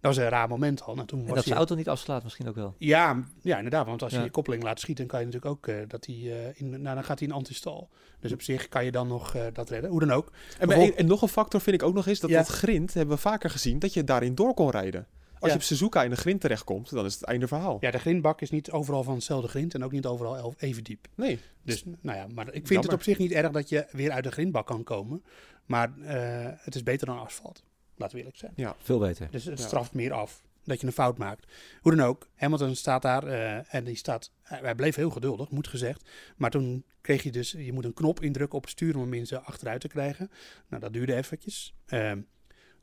[0.00, 0.94] Dat was een raar moment al.
[0.94, 2.74] Nou, toen En was dat zijn auto niet afslaat misschien ook wel.
[2.78, 3.86] ja, ja, inderdaad.
[3.86, 4.24] Want als je Ja.
[4.24, 6.94] je koppeling laat schieten, dan kan je natuurlijk ook eh, dat hij eh, in, nou,
[6.94, 7.88] dan gaat hij in antistal.
[8.20, 9.90] Dus op zich kan je dan nog eh, dat redden.
[9.90, 10.32] Hoe dan ook.
[10.58, 12.36] En, Bijvoorbeeld- en nog een factor vind ik ook nog eens dat Ja.
[12.36, 15.06] dat grind hebben we vaker gezien dat je daarin door kon rijden.
[15.46, 15.58] Als Ja.
[15.58, 17.76] je op Suzuka in de grind terechtkomt, dan is het einde verhaal.
[17.80, 21.06] Ja, de grindbak is niet overal van hetzelfde grind en ook niet overal even diep.
[21.14, 21.38] Nee.
[21.62, 22.84] Dus nou ja, maar ik vind Jammer.
[22.90, 25.24] het op zich niet erg dat je weer uit de grindbak kan komen.
[25.66, 27.64] Maar eh, het is beter dan asfalt.
[27.96, 28.74] Laten we eerlijk zijn.
[28.78, 29.28] Veel beter.
[29.30, 29.66] Dus het Ja.
[29.66, 31.46] straft meer af dat je een fout maakt.
[31.80, 35.50] Hoe dan ook, Hamilton staat daar eh, en die staat, hij hij bleef heel geduldig,
[35.50, 36.08] moet gezegd.
[36.36, 39.14] Maar toen kreeg je dus, je moet een knop indrukken op het stuur om hem
[39.14, 40.30] in zijn achteruit te krijgen.
[40.68, 41.74] Nou, dat duurde eventjes.
[41.86, 42.20] Ehm,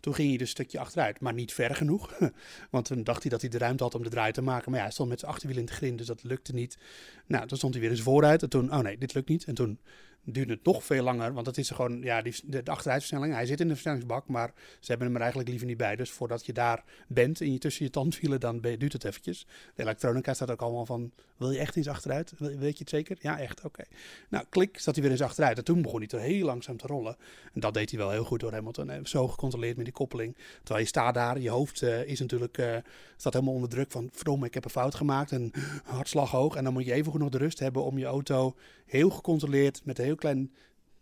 [0.03, 2.13] toen ging hij dus een stukje achteruit, maar niet ver genoeg.
[2.71, 4.69] Want toen dacht hij dat hij de ruimte had om de draai te maken.
[4.69, 6.77] Maar ja, hij stond met zijn achterwiel in de grind, dus dat lukte niet.
[7.25, 8.43] Nou, toen stond hij weer eens vooruit.
[8.43, 9.43] En toen, oh nee, dit lukt niet.
[9.43, 9.79] En toen
[10.23, 13.33] duurde het nog veel langer, want dat is gewoon, ja, die, de, achteruitversnelling.
[13.33, 15.95] Hij zit in de versnellingsbak, maar ze hebben hem er eigenlijk liever niet bij.
[15.95, 19.47] Dus voordat je daar bent en je tussen je tandwielen, dan duurt het eventjes.
[19.75, 22.33] De elektronica staat ook allemaal van, wil je echt eens achteruit?
[22.37, 23.17] Weet je het zeker?
[23.19, 23.83] Ja, echt, oké.
[24.29, 25.57] Nou, klik, zat hij weer eens achteruit.
[25.57, 27.17] En toen begon hij toch heel langzaam te rollen.
[27.53, 28.89] En dat deed hij wel heel goed door Hamilton.
[28.89, 30.37] En zo gecontroleerd met die koppeling.
[30.57, 32.75] Terwijl je staat daar, je hoofd eh, is natuurlijk, eh,
[33.17, 35.31] staat helemaal onder druk van, verdomme, ik heb een fout gemaakt.
[35.31, 35.51] En
[35.83, 36.55] hartslag hoog.
[36.55, 38.55] En dan moet je even goed nog de rust hebben om je auto
[38.85, 40.53] heel gecontroleerd met een klein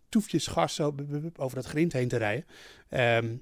[0.08, 2.46] toefjes gas over dat grind heen te rijden.
[2.88, 3.36] Ehm,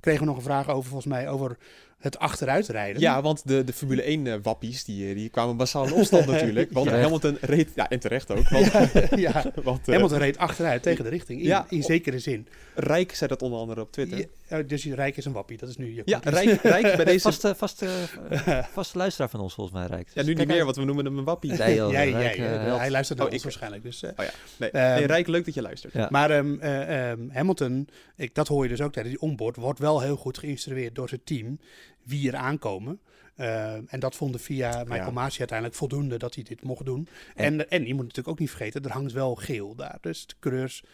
[0.00, 1.58] kregen we nog een vraag over, volgens mij, over
[2.04, 3.00] het achteruitrijden.
[3.00, 6.26] Ja, want de, de Formule 1 eh, wappies, die, eh, die kwamen massaal in opstand
[6.34, 6.72] natuurlijk.
[6.72, 6.98] Want Ja.
[7.00, 7.70] Hamilton reed...
[7.74, 8.48] Ja, en terecht ook.
[8.48, 8.72] Want,
[9.16, 9.44] ja.
[9.62, 11.66] want eh, Hamilton reed achteruit tegen de richting, in, Ja.
[11.68, 12.46] in zekere zin.
[12.74, 14.26] Rijk zei dat onder andere op Twitter.
[14.48, 16.20] Ja, dus Rijk is een wappie, dat is nu je Ja.
[16.22, 17.20] Rijk, Rijk bij deze...
[17.20, 17.86] Vaste, vaste,
[18.30, 20.08] eh, vaste luisteraar van ons volgens mij, Rijk.
[20.14, 21.52] Ja, nu niet meer, want we noemen hem een wappie.
[21.52, 23.82] Nee, joh, Jij, Rijk, jij, hij luistert naar Oh, ons ik- waarschijnlijk.
[23.82, 24.70] Dus, eh, Oh ja, nee.
[24.70, 25.92] Ehm, nee, Rijk, leuk dat je luistert.
[25.92, 26.08] Ja.
[26.10, 29.78] Maar ehm, eh, ehm, Hamilton, ik, dat hoor je dus ook tijdens die onboard, wordt
[29.78, 31.58] wel heel goed geïnstrueerd door zijn team
[32.04, 33.00] wie er aankomen.
[33.36, 35.10] Ehm, en dat vonden via Michael Ja.
[35.10, 37.08] Masi uiteindelijk voldoende dat hij dit mocht doen.
[37.34, 39.98] En- En, en, je moet natuurlijk ook niet vergeten, er hangt wel geel daar.
[40.00, 40.84] Dus de coureurs,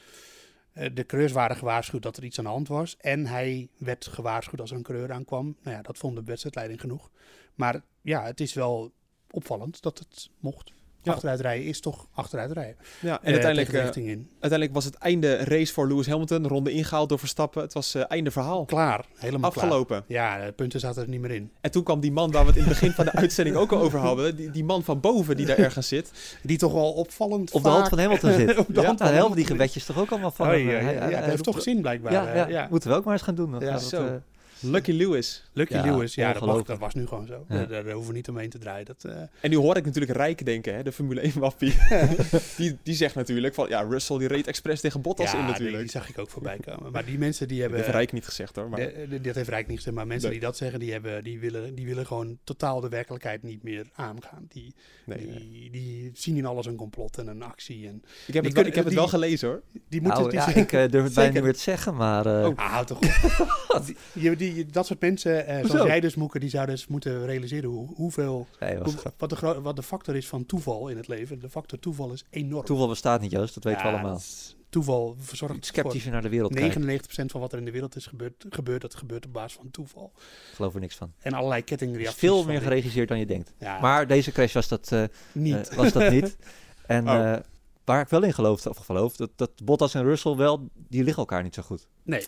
[0.73, 2.97] eh, de coureurs waren gewaarschuwd dat er iets aan de hand was.
[2.97, 5.57] En hij werd gewaarschuwd als er een coureur aankwam.
[5.63, 7.11] Nou ja, dat vond de wedstrijdleiding genoeg.
[7.55, 8.93] Maar ja, het is wel
[9.31, 10.73] opvallend dat het mocht.
[11.03, 11.13] Ja.
[11.13, 12.77] Achteruit rijden is toch achteruit rijden.
[13.01, 14.29] Ja, en Eh, uiteindelijk, eh, richting in.
[14.31, 16.47] uiteindelijk was het einde race voor Lewis Hamilton.
[16.47, 17.63] Ronde ingehaald door Verstappen.
[17.63, 18.65] Het was eh, einde verhaal.
[18.65, 19.65] Klaar, helemaal klaar.
[19.65, 20.05] Afgelopen.
[20.07, 21.51] Ja, de punten zaten er niet meer in.
[21.61, 23.73] En toen kwam die man waar we het in het begin van de uitzending ook
[23.73, 24.37] al over hadden.
[24.37, 26.11] Die, die man van boven die daar ergens zit.
[26.43, 28.57] Die toch wel opvallend Op de hand van Hamilton zit.
[28.59, 29.47] Op de ja, hand van helpen die Hamilton.
[29.57, 30.69] gewetjes toch ook allemaal van Oh, hem.
[30.69, 32.13] ja, ja, Hij- heeft toch gezien blijkbaar.
[32.13, 32.67] Ja, ja, ja.
[32.71, 33.79] moeten we ook maar eens gaan doen.
[33.81, 34.21] Zo.
[34.63, 35.45] Lucky Lewis.
[35.53, 36.69] Lucky Ja, Lewis, ja, dat, mag- ongelooflijk.
[36.69, 37.45] dat was nu gewoon zo.
[37.49, 37.65] Ja.
[37.65, 38.87] Daar, daar hoeven we niet omheen te draaien.
[38.87, 41.75] Dat, eh, En nu hoor ik natuurlijk Rijk denken, hè, de Formule 1 wappie.
[42.57, 45.51] die, die zegt natuurlijk van, ja, Russell die reed expres tegen Bottas ja, in die,
[45.53, 45.83] natuurlijk.
[45.83, 46.93] die zag ik ook voorbij komen.
[46.93, 47.85] Maar die mensen die Dat hebben...
[47.85, 48.69] heeft Rijk niet gezegd hoor.
[48.69, 48.81] Maar...
[48.81, 50.39] de- de- dat heeft Rijk niet gezegd, maar mensen Nee.
[50.39, 53.87] die dat zeggen, die, hebben, die, willen, die willen gewoon totaal de werkelijkheid niet meer
[53.95, 54.45] aangaan.
[54.49, 54.75] Die,
[55.07, 55.39] nee, nee.
[55.39, 57.87] die, die zien in alles een complot en een actie.
[57.89, 59.63] En Ik heb, die het, wel, kunnen- ik heb het die- wel gelezen hoor.
[59.89, 60.19] die moeten...
[60.19, 62.27] Nou, die ja, zeggen- ik eh, durf het bijna niet meer te zeggen, maar...
[62.27, 62.57] eh, Oh.
[62.57, 63.83] Ah, houd toch op.
[63.87, 65.87] die, die, die- dat soort mensen, zoals Hoezo?
[65.87, 68.47] jij dus, Moeke, die zouden eens moeten realiseren hoe, hoeveel...
[68.61, 71.39] nee, hoe- wat, de wat de factor is van toeval in het leven.
[71.41, 72.65] De factor toeval is enorm.
[72.65, 73.55] Toeval bestaat niet, Joost.
[73.55, 74.21] Dat weten we allemaal.
[74.69, 77.01] Toeval verzorgt Iets sceptischer naar de wereld voor kijken.
[77.27, 79.71] 99% van wat er in de wereld is gebeurd, gebeurt, dat gebeurt op basis van
[79.71, 80.13] toeval.
[80.17, 81.13] Ik geloof er niks van.
[81.19, 82.19] En allerlei kettingreacties.
[82.19, 83.53] veel meer geregisseerd dan je denkt.
[83.59, 85.69] Ja, Maar deze crash was dat, eh, niet.
[85.69, 86.37] eh, was dat niet.
[86.87, 87.33] En Oh.
[87.33, 87.39] eh,
[87.85, 91.19] waar ik wel in geloofde, of geloof, dat, dat Bottas en Russell wel, die liggen
[91.23, 91.87] elkaar niet zo goed.
[92.03, 92.27] nee.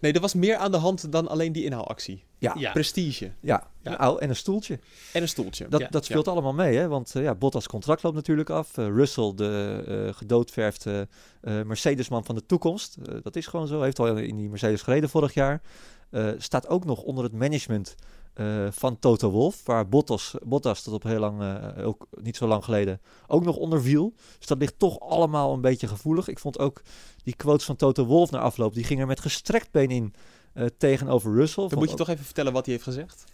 [0.00, 2.24] Nee, er was meer aan de hand dan alleen die inhaalactie.
[2.38, 2.72] Ja, Ja.
[2.72, 3.70] Prestige ja.
[3.82, 3.98] Ja.
[3.98, 4.78] Nou, en een stoeltje.
[5.12, 5.68] en een stoeltje.
[5.68, 5.88] Dat, Ja.
[5.90, 6.88] dat speelt allemaal mee, hè?
[6.88, 8.76] Want eh, ja, Bottas contract loopt natuurlijk af.
[8.78, 11.08] Eh, Russell, de eh gedoodverfde
[11.40, 12.96] eh, Mercedesman van de toekomst.
[13.22, 13.82] Dat is gewoon zo.
[13.82, 15.60] Heeft al in die Mercedes gereden vorig jaar.
[16.10, 17.94] Eh, staat ook nog onder het management
[18.38, 19.64] eh, van Toto Wolff.
[19.66, 23.56] Waar Bottas, Bottas tot op heel lang, eh, ook niet zo lang geleden, ook nog
[23.56, 24.12] onder viel.
[24.38, 26.28] Dus dat ligt toch allemaal een beetje gevoelig.
[26.28, 26.82] Ik vond ook
[27.24, 28.74] die quotes van Toto Wolff na afloop.
[28.74, 30.14] Die ging er met gestrekt been in
[30.52, 31.62] eh, tegenover Russell.
[31.62, 33.24] Dan Vond moet je ook- toch even vertellen wat hij heeft gezegd.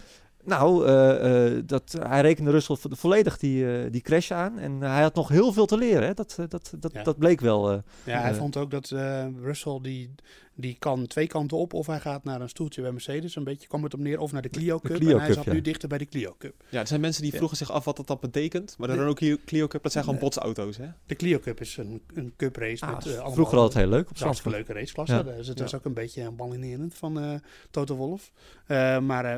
[0.44, 4.58] nou, eh, eh, dat, hij rekende Russell vo- volledig die, eh, die crash aan.
[4.58, 6.06] En hij had nog heel veel te leren.
[6.06, 6.14] Hè?
[6.14, 7.02] Dat, dat, dat, Ja.
[7.02, 7.70] dat bleek wel.
[7.70, 7.78] eh.
[8.04, 10.14] Ja, hij vond ook dat eh, Russell die,
[10.56, 11.72] die kan twee kanten op.
[11.74, 13.36] Of hij gaat naar een stoeltje bij Mercedes.
[13.36, 14.18] Een beetje kwam het op neer.
[14.18, 14.96] Of naar de Clio Cup.
[14.96, 15.52] Clio en hij Cup, zat ja.
[15.52, 16.64] nu dichter bij de Clio Cup.
[16.70, 17.36] Ja, er zijn mensen die Ja.
[17.36, 18.74] vroegen zich af wat dat dan betekent.
[18.78, 18.96] Maar de Nee.
[19.02, 20.86] Renault Clio- Clio Cup, dat zijn gewoon botsauto's, hè?
[21.06, 22.84] De Clio Cup is een, een cup race.
[22.86, 24.54] Ah, met, eh, allemaal- vroeger altijd heel leuk op een Zandvoort.
[24.54, 25.14] leuke raceklasse.
[25.14, 25.22] Ja.
[25.22, 25.64] Dus het Ja.
[25.64, 27.34] was ook een beetje balinerend van eh
[27.70, 28.32] Toto Wolff.
[28.66, 29.36] Eh, maar eh,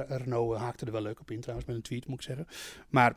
[0.00, 2.46] eh, Renault haakte er wel leuk op in trouwens met een tweet, moet ik zeggen.
[2.88, 3.14] Maar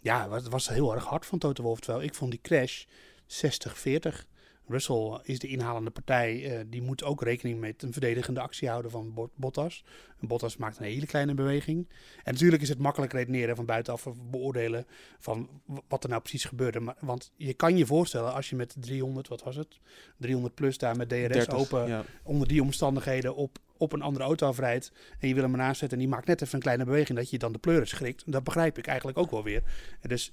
[0.00, 1.80] ja, het was, het was heel erg hard van Toto Wolff.
[1.80, 2.84] Terwijl ik vond die crash
[3.26, 4.26] 60-40.
[4.68, 6.58] Russell is de inhalende partij.
[6.58, 9.84] eh, die moet ook rekening met een verdedigende actie houden van Bot- Bottas.
[10.20, 11.88] En Bottas maakt een hele kleine beweging.
[12.24, 14.86] En natuurlijk is het makkelijk redeneren van buitenaf beoordelen
[15.18, 15.48] van
[15.88, 16.80] wat er nou precies gebeurde.
[16.80, 19.78] Maar, want je kan je voorstellen als je met 300, wat was het?
[20.16, 22.04] 300 plus daar met DRS 30, open ja.
[22.22, 25.98] onder die omstandigheden op, op een andere auto afrijdt en je wil hem ernaast zetten
[25.98, 28.32] en die maakt net even een kleine beweging dat je dan de pleuren schrikt.
[28.32, 29.62] Dat begrijp ik eigenlijk ook wel weer.
[30.00, 30.32] En Dus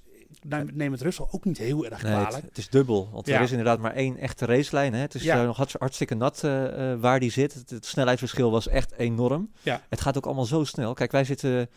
[0.72, 2.44] neem het Russell ook niet heel erg Nee, het, kwalijk.
[2.44, 3.08] het is dubbel.
[3.12, 3.36] Want Ja.
[3.36, 4.94] er is inderdaad maar één echte racelijn.
[4.94, 5.00] Hè?
[5.00, 5.40] Het is Ja.
[5.40, 7.54] eh, nog hartst- hartstikke nat eh, eh, waar die zit.
[7.54, 9.50] Het, het snelheidsverschil was echt enorm.
[9.62, 9.82] Ja.
[9.88, 10.94] Het gaat ook allemaal zo snel.
[10.94, 11.68] Kijk, wij zitten,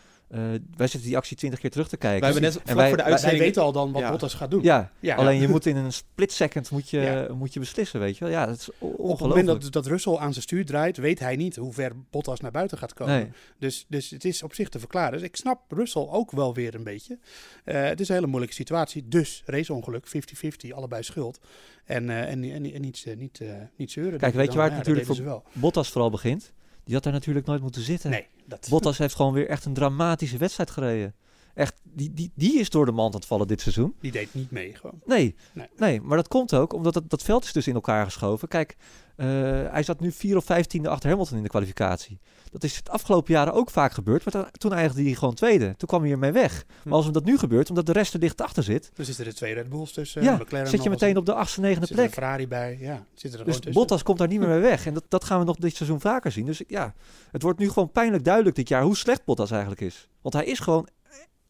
[0.77, 2.19] wij zitten die actie twintig keer terug te kijken.
[2.21, 3.41] Wij hebben net En wij- voor de Wij uitzending...
[3.43, 4.09] weten al dan wat Ja.
[4.11, 4.63] Bottas gaat doen.
[4.63, 5.15] Ja, Ja.
[5.15, 7.27] alleen je moet in een split second moet je, Ja.
[7.33, 8.33] moet je beslissen, weet je wel.
[8.33, 9.45] Ja, dat is o- Op het ongelooflijk.
[9.45, 12.51] moment dat, dat Russell aan zijn stuur draait, weet hij niet hoe ver Bottas naar
[12.51, 13.13] buiten gaat komen.
[13.15, 13.29] Nee.
[13.59, 15.11] Dus, dus het is op zich te verklaren.
[15.11, 17.17] Dus ik snap Russell ook wel weer een beetje.
[17.63, 19.07] Eh, het is een hele moeilijke situatie.
[19.07, 21.39] Dus raceongeluk, 50-50, allebei schuld.
[21.85, 24.11] En, eh, en, en, en niet, eh, niet, eh, niet zeuren.
[24.19, 25.43] Kijk, denk weet je waar het natuurlijk wel.
[25.53, 26.51] Bottas vooral begint.
[26.83, 28.09] Die had daar natuurlijk nooit moeten zitten.
[28.09, 31.13] Nee, dat, Bottas heeft gewoon weer echt een dramatische wedstrijd gereden.
[31.53, 33.95] Echt, die, die, die is door de mand aan het vallen dit seizoen.
[33.99, 35.01] die deed niet mee gewoon.
[35.05, 35.67] Nee, Nee.
[35.77, 36.01] nee.
[36.01, 38.47] maar dat komt ook omdat het, dat veld is dus in elkaar geschoven.
[38.47, 38.75] Kijk,
[39.15, 39.27] eh,
[39.71, 42.19] hij zat nu vier of vijftiende achter Hamilton in de kwalificatie.
[42.51, 44.25] Dat is het afgelopen jaren ook vaak gebeurd.
[44.25, 45.73] Maar toen- toen eindigde hij gewoon tweede.
[45.77, 46.65] Toen kwam hij ermee weg.
[46.83, 48.91] Maar als hem dat nu gebeurt, omdat de rest er dicht achter zit...
[48.93, 50.23] Dus zitten er twee Red Bulls tussen.
[50.23, 52.13] ja, McLaren zit je meteen op de achtste, negende zit er plek.
[52.13, 52.77] Ferrari bij.
[52.79, 53.73] Ja, zit er Dus tussen.
[53.73, 54.85] Bottas komt daar niet meer mee weg.
[54.85, 56.45] En dat, dat gaan we nog dit seizoen vaker zien.
[56.45, 56.93] Dus ja,
[57.31, 60.07] het wordt nu gewoon pijnlijk duidelijk dit jaar hoe slecht Bottas eigenlijk is.
[60.21, 60.87] Want hij is gewoon,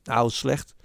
[0.03, 0.75] nou slecht,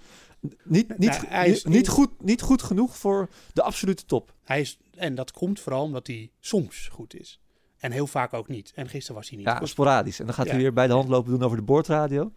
[0.63, 4.33] niet, niet, Nou, hij is niet, goed, niet goed genoeg voor de absolute top.
[4.43, 7.41] Hij is, en dat komt vooral omdat hij soms goed is.
[7.77, 8.71] En heel vaak ook niet.
[8.75, 9.69] En gisteren was hij niet Ja, goed.
[9.69, 10.19] sporadisch.
[10.19, 10.51] En dan gaat Ja.
[10.51, 12.31] hij weer bij de hand lopen doen over de boordradio.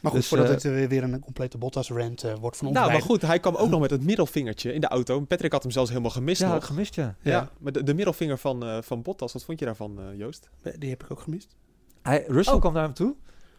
[0.00, 2.76] Maar goed, dus, voordat eh, het eh, weer een complete Bottas-rant eh, wordt van ons
[2.76, 5.20] Nou, maar goed, hij kwam ook nog met het middelvingertje in de auto.
[5.20, 6.66] Patrick had hem zelfs helemaal gemist Ja, nog.
[6.66, 7.16] gemist ja.
[7.22, 10.50] Ja, maar de, de middelvinger van, eh, van Bottas, wat vond je daarvan, eh, Joost?
[10.78, 11.56] Die heb ik ook gemist.
[12.02, 12.60] Hij, Russell Oh.
[12.60, 13.14] kwam naar hem toe.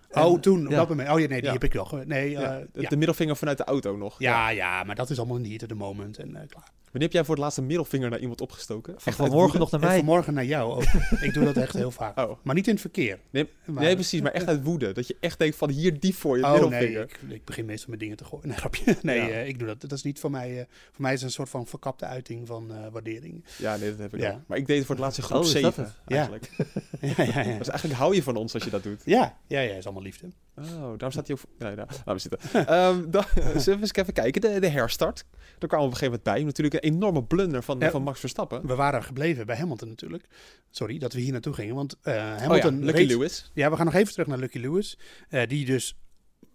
[0.10, 0.78] En- oh, toen, op ja.
[0.78, 1.10] dat moment.
[1.10, 1.52] Oh ja, nee, die Ja.
[1.54, 2.90] heb ik ge- Nee, Ja, ja, de, ja.
[2.90, 4.16] de middelvinger vanuit de auto nog.
[4.20, 6.18] ja, ja, maar dat is allemaal niet at the moment.
[6.18, 6.68] En, eh, klaar.
[6.96, 8.94] Wanneer heb jij voor het laatst een middelvinger naar iemand opgestoken?
[8.94, 9.98] Van Echt vanmorgen nog naar En mij.
[9.98, 10.84] vanmorgen naar jou ook.
[11.28, 12.20] ik doe dat echt heel vaak.
[12.20, 12.38] Oh.
[12.44, 13.20] Maar niet in het verkeer.
[13.30, 14.92] Nee, Maar- nee, precies, maar echt uit woede.
[14.92, 17.90] Dat je echt denkt van hier diep voor je Oh nee, ik, ik begin meestal
[17.90, 18.48] met dingen te gooien.
[18.50, 18.96] Nee, grapje.
[19.02, 19.28] Nee, Ja.
[19.28, 19.82] eh, ik doe dat.
[19.82, 20.60] Dat is niet voor mij.
[20.60, 23.44] eh, voor mij is het een soort van verkapte uiting van eh, waardering.
[23.58, 24.32] Ja, nee, dat heb ik Ja.
[24.32, 24.40] ook.
[24.48, 25.94] Maar ik deed het voor het laatst in groep Oh, is dat 7 het?
[26.08, 26.16] Ja.
[26.16, 26.50] eigenlijk.
[27.18, 27.58] ja, ja, ja.
[27.58, 29.02] Dus eigenlijk hou je van ons als je dat doet.
[29.06, 30.28] Ja, ja, ja, is allemaal liefde.
[30.58, 31.44] Oh, daarom staat hij ook...
[31.60, 32.68] Nee, nou, laten we zitten.
[32.68, 34.42] Ehm, dan, zullen we eens even kijken.
[34.42, 35.26] De, de herstart.
[35.32, 36.44] Daar kwamen we op een gegeven moment bij.
[36.44, 37.90] Natuurlijk een enorme blunder van, Ja.
[37.92, 38.68] van Max Verstappen.
[38.68, 40.26] We waren gebleven bij Hamilton natuurlijk.
[40.70, 42.84] Sorry dat we hier naartoe gingen, want eh, Oh ja, Hamilton...
[42.84, 43.52] Lucky reed- Lewis.
[43.54, 44.98] Ja, we gaan nog even terug naar Lucky Lewis.
[45.30, 45.96] eh, die dus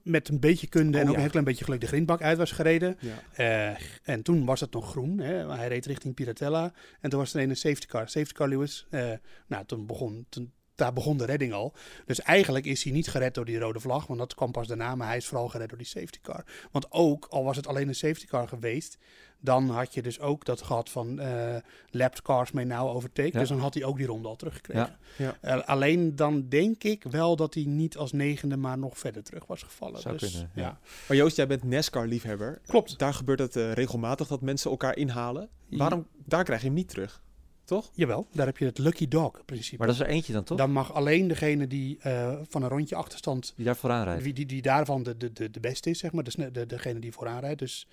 [0.02, 1.14] met een beetje kunde Oh en ook ja.
[1.14, 2.98] een heel klein beetje geluk de grindbak uit was gereden.
[3.00, 3.72] Ja.
[3.72, 5.18] Eh, en toen was het nog groen.
[5.18, 5.52] Hè.
[5.52, 6.72] Hij reed richting Piratella.
[7.00, 8.08] En toen was er een safety car.
[8.08, 8.86] Safety car Lewis.
[8.90, 9.12] Eh,
[9.46, 11.72] nou, toen begon, toen, daar begon de redding al.
[12.06, 14.06] Dus eigenlijk is hij niet gered door die rode vlag.
[14.06, 14.94] Want dat kwam pas daarna.
[14.94, 16.44] Maar hij is vooral gered door die safety car.
[16.70, 18.98] Want ook, al was het alleen een safety car geweest.
[19.42, 21.56] Dan had je dus ook dat gehad van eh
[21.90, 23.32] lapped cars may now overtake.
[23.32, 23.38] Ja.
[23.38, 24.96] Dus dan had hij ook die ronde al teruggekregen.
[25.16, 25.36] Ja.
[25.40, 29.46] Eh, alleen dan denk ik wel dat hij niet als negende, maar nog verder terug
[29.46, 30.00] was gevallen.
[30.00, 30.78] Zou dus, kunnen, ja.
[31.08, 32.60] Maar Joost, jij bent NASCAR-liefhebber.
[32.66, 32.98] Klopt.
[32.98, 35.48] Daar gebeurt het eh, regelmatig dat mensen elkaar inhalen.
[35.68, 36.06] Waarom?
[36.24, 37.22] Daar krijg je hem niet terug.
[37.70, 37.90] Toch?
[37.94, 39.76] Jawel, daar heb je het lucky dog principe.
[39.78, 40.59] Maar dat is er eentje dan toch?
[40.59, 44.22] Dan mag alleen degene die eh, van een rondje achterstand, Die daar vooraan rijdt.
[44.22, 46.66] wie, die, die daarvan de, de, de, de beste is, zeg maar, de, sne- de,
[46.66, 47.59] degene die vooraan rijdt.
[47.59, 47.87] Dus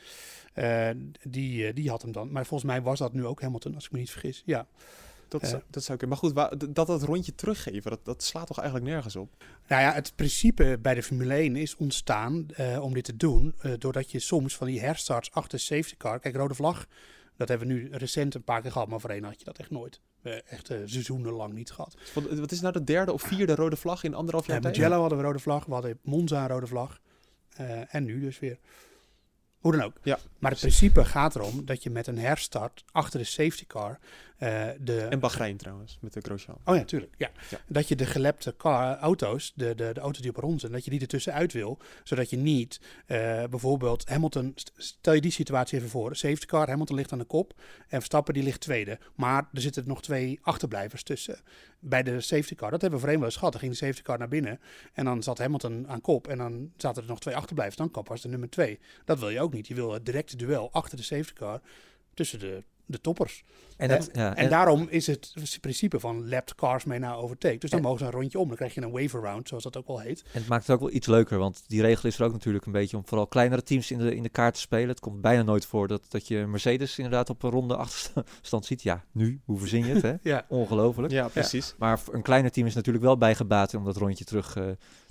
[0.54, 0.90] eh,
[1.28, 2.32] die, eh, die had hem dan.
[2.32, 4.42] Maar volgens mij was dat nu ook Hamilton, als ik me niet vergis.
[4.46, 4.68] Ja.
[5.28, 6.18] Dat, zou, dat zou kunnen.
[6.20, 9.44] Maar goed, wa- d- dat dat rondje teruggeven, dat, dat slaat toch eigenlijk nergens op?
[9.68, 13.54] Nou ja, het principe bij de Formule 1 is ontstaan eh, om dit te doen.
[13.62, 16.20] eh, doordat je soms van die herstarts achter safety car.
[16.20, 16.88] Kijk, rode vlag,
[17.38, 18.88] dat hebben we nu recent een paar keer gehad.
[18.88, 20.00] Maar voorheen had je dat echt nooit.
[20.50, 21.96] Echt eh, seizoenenlang niet gehad.
[22.14, 24.78] Wat, wat is nou de derde of vierde rode vlag in anderhalf jaar Ja, tijd?
[24.78, 27.00] Mugello hadden we rode vlag, we hadden Monza een rode vlag.
[27.56, 28.58] eh, en nu dus weer.
[29.58, 29.94] Hoe dan ook.
[30.04, 34.00] Ja, maar het principe gaat erom dat je met een herstart achter de safety car
[34.38, 35.08] de...
[35.10, 36.58] En Bahrein trouwens, met de Grosjean.
[36.66, 37.14] Oh ja, tuurlijk.
[37.18, 37.32] Ja.
[37.50, 37.60] Ja.
[37.68, 40.84] Dat je de gelepte car, auto's, de, de, de auto's die op rond zijn, dat
[40.84, 41.78] je die ertussen uit wil.
[42.04, 46.16] Zodat je niet eh, bijvoorbeeld Hamilton, st- stel je die situatie even voor.
[46.16, 49.00] Safety car, Hamilton ligt aan de kop en Verstappen die ligt tweede.
[49.16, 51.40] Maar er zitten nog twee achterblijvers tussen.
[51.80, 53.52] Bij de safety car, dat hebben we voorheen wel eens gehad.
[53.52, 54.60] Dan ging de safety car naar binnen
[54.94, 56.28] en dan zat Hamilton aan kop.
[56.28, 57.78] En dan zaten er nog twee achterblijvers.
[57.78, 58.80] Dan kop was de nummer twee.
[59.06, 59.68] Dat wil je ook niet.
[59.68, 61.62] Je wil het directe duel achter de safety car
[62.14, 63.44] tussen de, de toppers.
[63.78, 67.58] En, dat, ja, En, daarom is het principe van lapped cars mee naar overtake.
[67.58, 68.48] Dus dan En- mogen ze een rondje om.
[68.48, 70.24] Dan krijg je een wave around, zoals dat ook wel heet.
[70.32, 72.66] En het maakt het ook wel iets leuker, want die regel is er ook natuurlijk
[72.66, 74.90] een beetje om vooral kleinere teams in de, in de kaart te spelen.
[74.90, 78.84] Het komt bijna nooit voor dat, dat je Mercedes inderdaad op een ronde achterstand ziet.
[78.84, 80.14] Ja, nu, hoe verzin je het, hè?
[80.32, 80.46] Ja.
[80.50, 81.14] Ongelooflijk.
[81.14, 81.76] Ja, precies.
[81.78, 84.64] Maar voor een kleiner team is natuurlijk wel bijgebaat om dat rondje terug eh,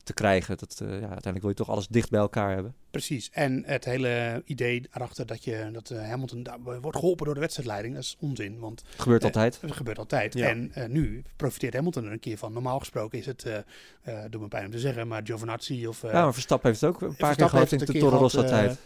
[0.06, 0.56] te krijgen.
[0.58, 2.74] Dat, eh, ja, uiteindelijk wil je toch alles dicht bij elkaar hebben.
[2.90, 3.30] Precies.
[3.32, 7.40] En het hele idee erachter dat, je, dat eh, Hamilton daar wordt geholpen door de
[7.40, 8.58] wedstrijdleiding, dat is onzin.
[8.58, 9.58] Want Het gebeurt Eh, altijd.
[9.60, 10.34] dat gebeurt altijd.
[10.34, 10.48] Ja.
[10.48, 12.52] En eh, nu profiteert Hamilton er een keer van.
[12.52, 13.56] Normaal gesproken is het, eh
[14.02, 16.02] eh doe me pijn om te zeggen, maar Giovinazzi of...
[16.02, 17.98] eh, ja, maar Verstappen heeft het ook een paar keer Verstappen gehad in heeft de
[17.98, 18.78] het een Toro keer Rosso tijd.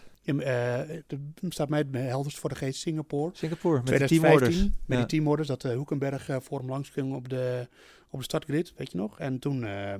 [1.40, 3.30] in, staat mij het helderst voor de geest Singapore.
[3.34, 4.78] Singapore, met de 2015, teamorders.
[4.86, 5.04] met Ja.
[5.04, 7.68] die teamorders, dat uh, Hoekenberg eh, voor hem langs ging op de,
[8.10, 9.18] op de startgrid, weet je nog?
[9.18, 9.94] En toen, eh,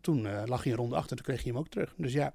[0.00, 1.94] toen eh, lag hij een ronde achter en toen kreeg hij hem ook terug.
[1.96, 2.34] Dus ja,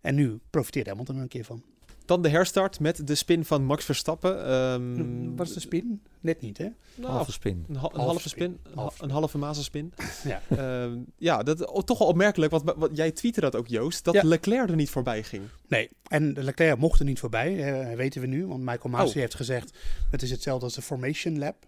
[0.00, 1.62] en nu profiteert Hamilton er een keer van.
[2.04, 4.44] Dan de herstart met de spin van Max Verstappen.
[4.46, 6.02] Ehm, Hm, Wat is de spin?
[6.20, 6.68] Net niet, hè?
[6.94, 7.64] nou, Halve spin.
[7.68, 8.58] een, ha- een halve halve spin.
[8.74, 9.92] Halve ha- een halve mazelspin.
[10.24, 10.42] Ja.
[10.48, 12.50] Ehm, ja, dat oh, toch wel opmerkelijk.
[12.52, 14.04] Want wat, jij tweette dat ook, Joost.
[14.04, 14.22] Dat Ja.
[14.24, 15.42] Leclerc er niet voorbij ging.
[15.68, 18.46] Nee, en Leclerc mocht er niet voorbij, eh, weten we nu.
[18.46, 19.14] Want Michael Masi Oh.
[19.14, 19.78] heeft gezegd,
[20.10, 21.66] het is hetzelfde als de Formation Lap.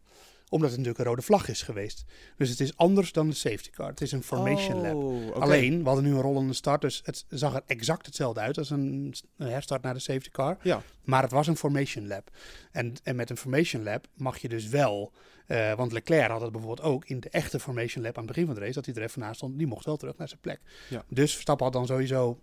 [0.48, 2.04] Omdat het natuurlijk een rode vlag is geweest.
[2.36, 3.88] Dus het is anders dan de safety car.
[3.88, 4.94] Het is een Formation Lap.
[4.94, 5.38] Oh, oké.
[5.38, 8.70] Alleen, we hadden nu een rollende start, dus het zag er exact hetzelfde uit als
[8.70, 10.56] een, een herstart naar de safety car.
[10.62, 10.82] Ja.
[11.04, 12.30] Maar het was een formation lap.
[12.72, 15.12] En, en met een formation lap mag je dus wel,
[15.46, 18.46] eh, want Leclerc had het bijvoorbeeld ook in de echte formation lap aan het begin
[18.46, 20.40] van de race, dat hij er even naast stond, die mocht wel terug naar zijn
[20.40, 20.60] plek.
[20.88, 21.04] Ja.
[21.08, 22.40] Dus Verstappen had dan sowieso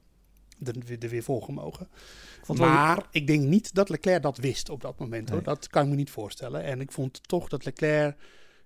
[0.64, 1.24] er, er weer
[2.48, 5.30] het wel- Maar ik denk niet dat Leclerc dat wist op dat moment.
[5.30, 5.38] Hoor.
[5.38, 5.46] Nee.
[5.46, 6.64] Dat kan ik me niet voorstellen.
[6.64, 8.16] En ik vond toch dat Leclerc,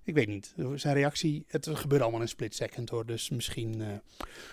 [0.02, 3.06] ik weet niet, zijn reactie, het gebeurde allemaal in een split second hoor.
[3.06, 3.88] Dus misschien, eh,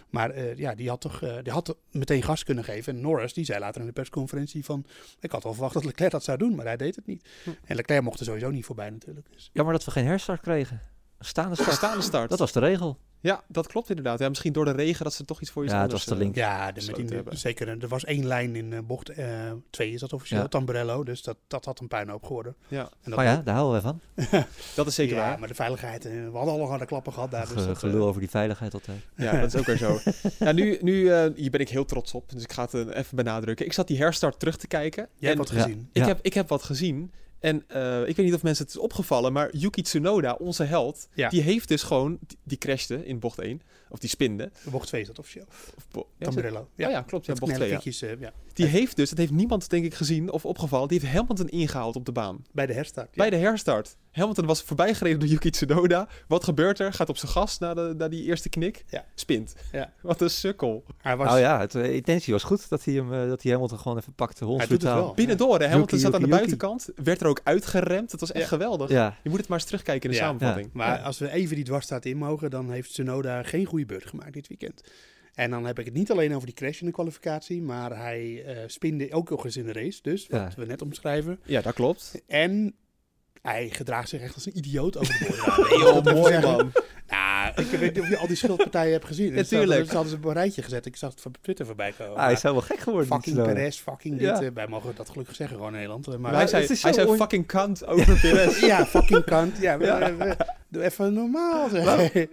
[0.09, 2.95] maar eh, ja, die had toch eh, die had meteen gas kunnen geven.
[2.95, 4.85] En Norris, die zei later in de persconferentie van,
[5.19, 7.29] ik had wel verwacht dat Leclerc dat zou doen, maar hij deed het niet.
[7.43, 7.49] Hm.
[7.63, 9.27] En Leclerc mocht er sowieso niet voorbij natuurlijk.
[9.31, 9.49] Dus.
[9.53, 10.81] Jammer dat we geen herstart kregen.
[11.17, 11.75] Een staande start.
[11.75, 12.29] staande start.
[12.29, 12.97] Dat was de regel.
[13.25, 14.19] Ja, dat klopt inderdaad.
[14.19, 16.05] Ja, misschien door de regen dat ze toch iets voor iets Ja, het anders...
[16.09, 16.35] was eh, link.
[16.35, 17.67] Ja, de, met die, zeker.
[17.81, 19.11] Er was één lijn in eh, bocht
[19.69, 20.47] 2 is dat officieel, Ja.
[20.47, 21.03] Tamburello.
[21.03, 22.55] Dus dat, dat had een puinhoop geworden.
[22.67, 23.99] Ja, En dat Maar ja, daar houden we van.
[24.75, 25.39] dat is zeker ja, waar.
[25.39, 27.41] maar de veiligheid, eh, we hadden al harde klappen gehad daar.
[27.47, 28.97] Dus Ge- dat, eh, gelul over die veiligheid altijd.
[29.15, 29.99] Ja, dat is ook weer zo.
[30.45, 32.97] ja, nu, nu eh, hier ben ik heel trots op, dus ik ga het eh,
[32.97, 33.65] even benadrukken.
[33.65, 35.07] Ik zat die herstart terug te kijken.
[35.15, 35.89] Jij en hebt wat gezien.
[35.91, 36.07] ik, Ja.
[36.07, 37.11] heb, ik heb wat gezien.
[37.45, 41.07] En eh, ik weet niet of mensen het is opgevallen, maar Yuki Tsunoda, onze held,
[41.13, 41.29] Ja.
[41.29, 43.61] die heeft dus gewoon, die, crashte in bocht 1.
[43.89, 44.51] Of die spinde.
[44.63, 45.45] Bocht 2 is dat officieel.
[45.77, 46.67] Of bo- ja, het- Tamburello.
[46.75, 47.25] Ja, ja, klopt.
[47.25, 47.65] Ja, bocht 2, ja.
[47.65, 48.33] knellenkiekjes, eh, ja.
[48.53, 51.95] Die heeft dus, dat heeft niemand denk ik gezien of opgevallen, die heeft Hamilton ingehaald
[51.95, 52.45] op de baan.
[52.51, 53.07] Bij de herstart.
[53.11, 53.21] ja.
[53.21, 53.97] Bij de herstart.
[54.15, 56.07] Hamilton was voorbijgereden door Yuki Tsunoda.
[56.27, 56.93] Wat gebeurt er?
[56.93, 58.83] Gaat op zijn gas na, de, na die eerste knik.
[58.87, 59.05] Ja.
[59.15, 59.55] Spint.
[59.71, 59.93] Ja.
[60.01, 60.83] Wat een sukkel.
[60.97, 63.51] Hij was, Nou ja, het, de intentie was goed dat hij hem, eh, dat hij
[63.51, 64.45] Hamilton gewoon even pakte.
[64.47, 65.13] Hij doet het wel.
[65.13, 65.67] Binnendoor, hè?
[65.67, 66.89] Hamilton Yuki, zat aan de Yuki, buitenkant.
[67.03, 68.11] Werd er ook uitgeremd.
[68.11, 68.47] Het was echt Ja.
[68.49, 68.89] geweldig.
[68.89, 70.25] Ja, Je moet het maar eens terugkijken in de Ja.
[70.25, 70.69] samenvatting.
[70.73, 74.33] Maar als we even die dwarsstaat in mogen, dan heeft Tsunoda geen goede beurt gemaakt
[74.33, 74.81] dit weekend.
[75.33, 78.43] En dan heb ik het niet alleen over die crash in de kwalificatie, maar hij
[78.45, 80.51] eh spinde ook nog eens in de race, dus wat Ja.
[80.55, 81.39] we net omschrijven.
[81.45, 82.21] Ja, dat klopt.
[82.27, 82.73] En
[83.45, 85.69] hij gedraagt zich echt als een idioot over de boord.
[85.69, 86.71] Nee, joh, mooi man.
[87.07, 89.35] Nou, ik weet niet of je al die schildpartijen hebt gezien.
[89.35, 89.85] Ja, tuurlijk.
[89.85, 90.85] Ze hadden ze op een rijtje gezet.
[90.85, 92.15] Ik zag het op Twitter voorbij komen.
[92.15, 93.07] Ah, hij is helemaal gek geworden.
[93.07, 93.35] fucking.
[93.43, 94.29] Perez, fucking dit.
[94.41, 96.07] eh, wij mogen dat gelukkig zeggen gewoon in Nederland.
[96.07, 98.59] Maar, Maar hij zei, het hij zei on- fucking kant over Perez.
[98.59, 99.57] ja, fucking kant.
[99.57, 99.77] Ja,
[100.67, 101.69] doe even normaal.
[101.69, 101.83] zeg.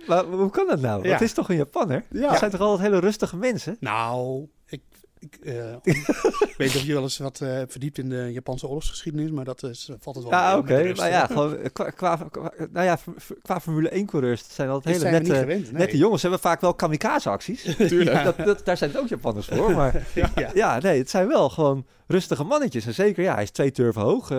[0.06, 1.02] Maar, maar hoe kan dat nou?
[1.08, 2.04] Dat is toch een Japanner?
[2.10, 2.28] Ja.
[2.28, 3.76] Dat zijn toch altijd hele rustige mensen?
[3.80, 4.80] Nou, ik,
[5.22, 8.32] ik eh, ik weet niet of je wel eens wat eh, hebt verdiept in de
[8.32, 10.92] Japanse oorlogsgeschiedenis, maar dat is, valt het wel Ja, oké.
[10.96, 12.98] Maar ja, gewoon eh, qua, qua, qua- nou ja,
[13.42, 15.62] qua Formule 1-coureurs zijn altijd Dat hele nette, gewend.
[15.72, 15.80] Nee.
[15.80, 16.20] nette jongens.
[16.20, 17.62] Ze hebben vaak wel kamikaze-acties.
[17.88, 18.24] Tuurlijk.
[18.24, 19.70] dat, dat, daar zijn het ook Japanners voor.
[19.70, 20.50] Maar Ja.
[20.54, 22.86] ja, nee, het zijn wel gewoon rustige mannetjes.
[22.86, 24.30] En zeker, ja, hij is twee turven hoog.
[24.30, 24.38] eh,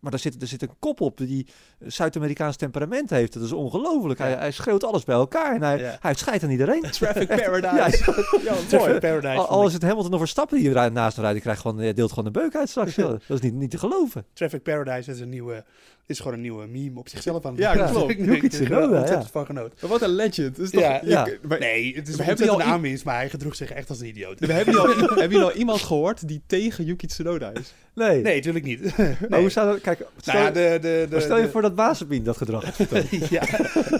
[0.00, 1.46] maar er zit, er zit een kop op die
[1.86, 3.32] Zuid-Amerikaans temperament heeft.
[3.32, 4.18] Dat is ongelooflijk.
[4.18, 4.38] Hij, Ja.
[4.38, 5.96] hij schreeuwt alles bij elkaar en hij, Ja.
[6.00, 6.80] hij scheidt aan iedereen.
[6.98, 8.14] Traffic Paradise.
[8.44, 8.98] Ja, mooi.
[8.98, 9.46] Paradise.
[9.46, 12.10] Al, is het Hamilton of Verstappen die naast hem rijdt, die krijgt gewoon, eh, deelt
[12.10, 12.94] gewoon een beuk uit straks.
[12.96, 14.24] Dat is niet, niet te geloven.
[14.32, 15.64] Traffic Paradise is een nieuwe,
[16.08, 18.10] is gewoon een nieuwe meme op zichzelf aan het Ja, klopt.
[18.18, 19.30] Ik Yuki heb Tsunoda, ontzettend ja.
[19.30, 19.78] van genoten.
[19.80, 20.54] Maar Wat een legend.
[20.56, 21.28] Toch, Ja, je- ja.
[21.48, 23.88] maar- Nee, het is We een hebben die al aanwinst, maar hij gedroeg zich echt
[23.88, 24.40] als een idioot.
[24.40, 27.74] We hebben, jullie al, hebben jullie al iemand gehoord die tegen Yuki Tsunoda is?
[27.98, 28.22] Nee.
[28.22, 28.80] Nee, natuurlijk niet.
[28.96, 29.40] Maar Nee.
[29.40, 29.80] hoe zou dat...
[29.80, 32.64] Kijk, stel, Nou ja, de, de, de, stel je de- voor dat Mazepin dat gedrag
[32.64, 33.08] had vertoond.
[33.30, 33.42] ja,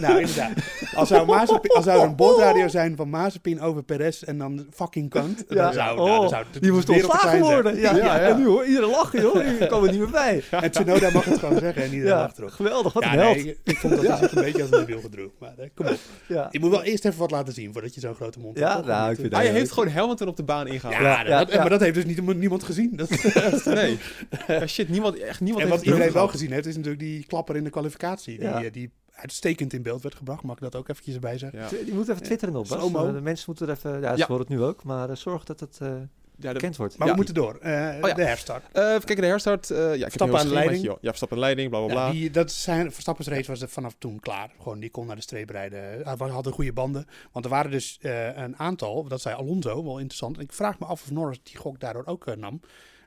[0.01, 0.51] nou inderdaad.
[0.95, 4.67] Als zou, Mazepin, als zou er een boordradio zijn van Mazepin over Perez en dan
[4.73, 7.77] fucking kant, dan zou, nou, dan Oh, zou het die moest ontslagen worden.
[7.77, 8.19] Ja, Ja, ja.
[8.21, 9.41] En nu hoor, iedereen lachen joh.
[9.59, 10.43] Hier komen we niet meer bij.
[10.63, 12.51] En Tsunoda mag het gewoon zeggen en iedereen Ja, lacht erop.
[12.51, 12.93] geweldig.
[12.93, 13.37] Wat Ja, een held.
[13.37, 15.31] nee, ik, ik vond dat hij zich een beetje als een debiel gedroeg.
[15.39, 15.97] Maar eh, kom op.
[16.27, 16.49] Ja.
[16.51, 18.79] Je moet wel eerst even wat laten zien voordat je zo'n grote mond Ja, hebt.
[18.79, 18.87] toch?
[18.87, 20.95] nou, ik vind Hij Ja, heeft gewoon Hamilton op de baan ingehaald.
[20.95, 21.59] Ja, Ja, ja, ja.
[21.61, 22.93] maar dat heeft dus niet, niemand gezien.
[22.97, 23.09] Dat,
[23.65, 23.88] Nee.
[24.47, 26.31] Ja, shit, niemand, echt niemand en heeft wat iedereen wel gehad.
[26.31, 28.39] gezien heeft, is natuurlijk die klapper in de kwalificatie.
[28.39, 28.63] Die, Ja.
[28.65, 30.43] eh, die uitstekend in beeld werd gebracht.
[30.43, 31.59] Mag ik dat ook eventjes erbij zeggen?
[31.61, 31.69] Ja.
[31.85, 32.69] Die moet even twitteren op.
[32.69, 32.93] Bas.
[32.93, 34.01] Eh, De mensen moeten er even...
[34.01, 34.27] Ja, ze Ja.
[34.27, 34.85] horen het nu ook.
[34.85, 36.97] Maar eh, zorg dat het eh, Ja, de, bekend wordt.
[36.99, 37.13] Maar Ja.
[37.13, 37.57] we moeten door.
[37.61, 37.73] Eh,
[38.03, 38.15] Oh ja.
[38.15, 38.65] De herstart.
[38.73, 39.69] Eh, even kijken, de herstart.
[39.69, 40.83] ja, Verstappen aan de leiding.
[40.85, 42.07] Ja, Verstappen aan de leiding, bla bla bla.
[42.07, 44.51] Ja, die, dat zijn, Verstappen's race was er vanaf toen klaar.
[44.59, 45.81] Gewoon, die kon naar de streep rijden.
[45.81, 47.07] Hij had een goede banden.
[47.33, 50.37] Want er waren dus eh, een aantal, dat zei Alonso, wel interessant.
[50.37, 52.61] En ik vraag me af of Norris die gok daardoor ook nam.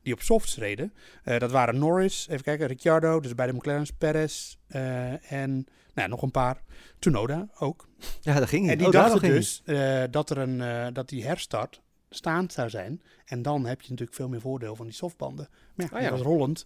[0.03, 0.93] Die op softs reden.
[1.23, 5.65] Eh, dat waren Norris, even kijken, Ricciardo, dus bij de McLaren's, Perez eh, en nou,
[5.93, 6.61] ja, nog een paar.
[6.99, 7.87] Tsunoda ook.
[8.21, 8.69] Ja, daar ging.
[8.69, 11.81] En die Oh, dachten dus eh, dat, er een, dat die herstart
[12.13, 13.01] staand zou zijn.
[13.25, 15.49] En dan heb je natuurlijk veel meer voordeel van die softbanden.
[15.75, 16.09] Maar ja, ja.
[16.09, 16.65] dat was rollend.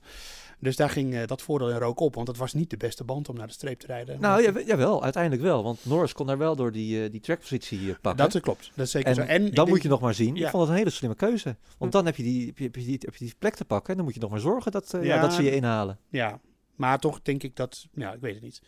[0.60, 2.16] Dus daar ging eh, dat voordeel in rook op.
[2.16, 4.20] Want het was niet de beste band om naar de streep te rijden.
[4.20, 5.64] Nou, ja, jawel, uiteindelijk wel.
[5.64, 8.30] Want Norris kon daar wel door die, eh, die trackpositie eh, pakken.
[8.32, 8.72] dat klopt.
[8.76, 9.22] Dat is zeker en zo.
[9.22, 10.36] En dan denk- moet je nog maar zien.
[10.36, 10.46] Ja.
[10.46, 11.56] Ik vond het een hele slimme keuze.
[11.78, 11.98] Want Hm.
[11.98, 13.89] dan heb je, die, heb, je, heb, je die, heb je die plek te pakken.
[13.89, 16.00] En dan moet je nog maar zorgen dat, ja, dat ze je inhalen.
[16.10, 16.39] Ja,
[16.76, 17.88] maar toch denk ik dat...
[17.93, 18.62] Ja, ik weet het niet.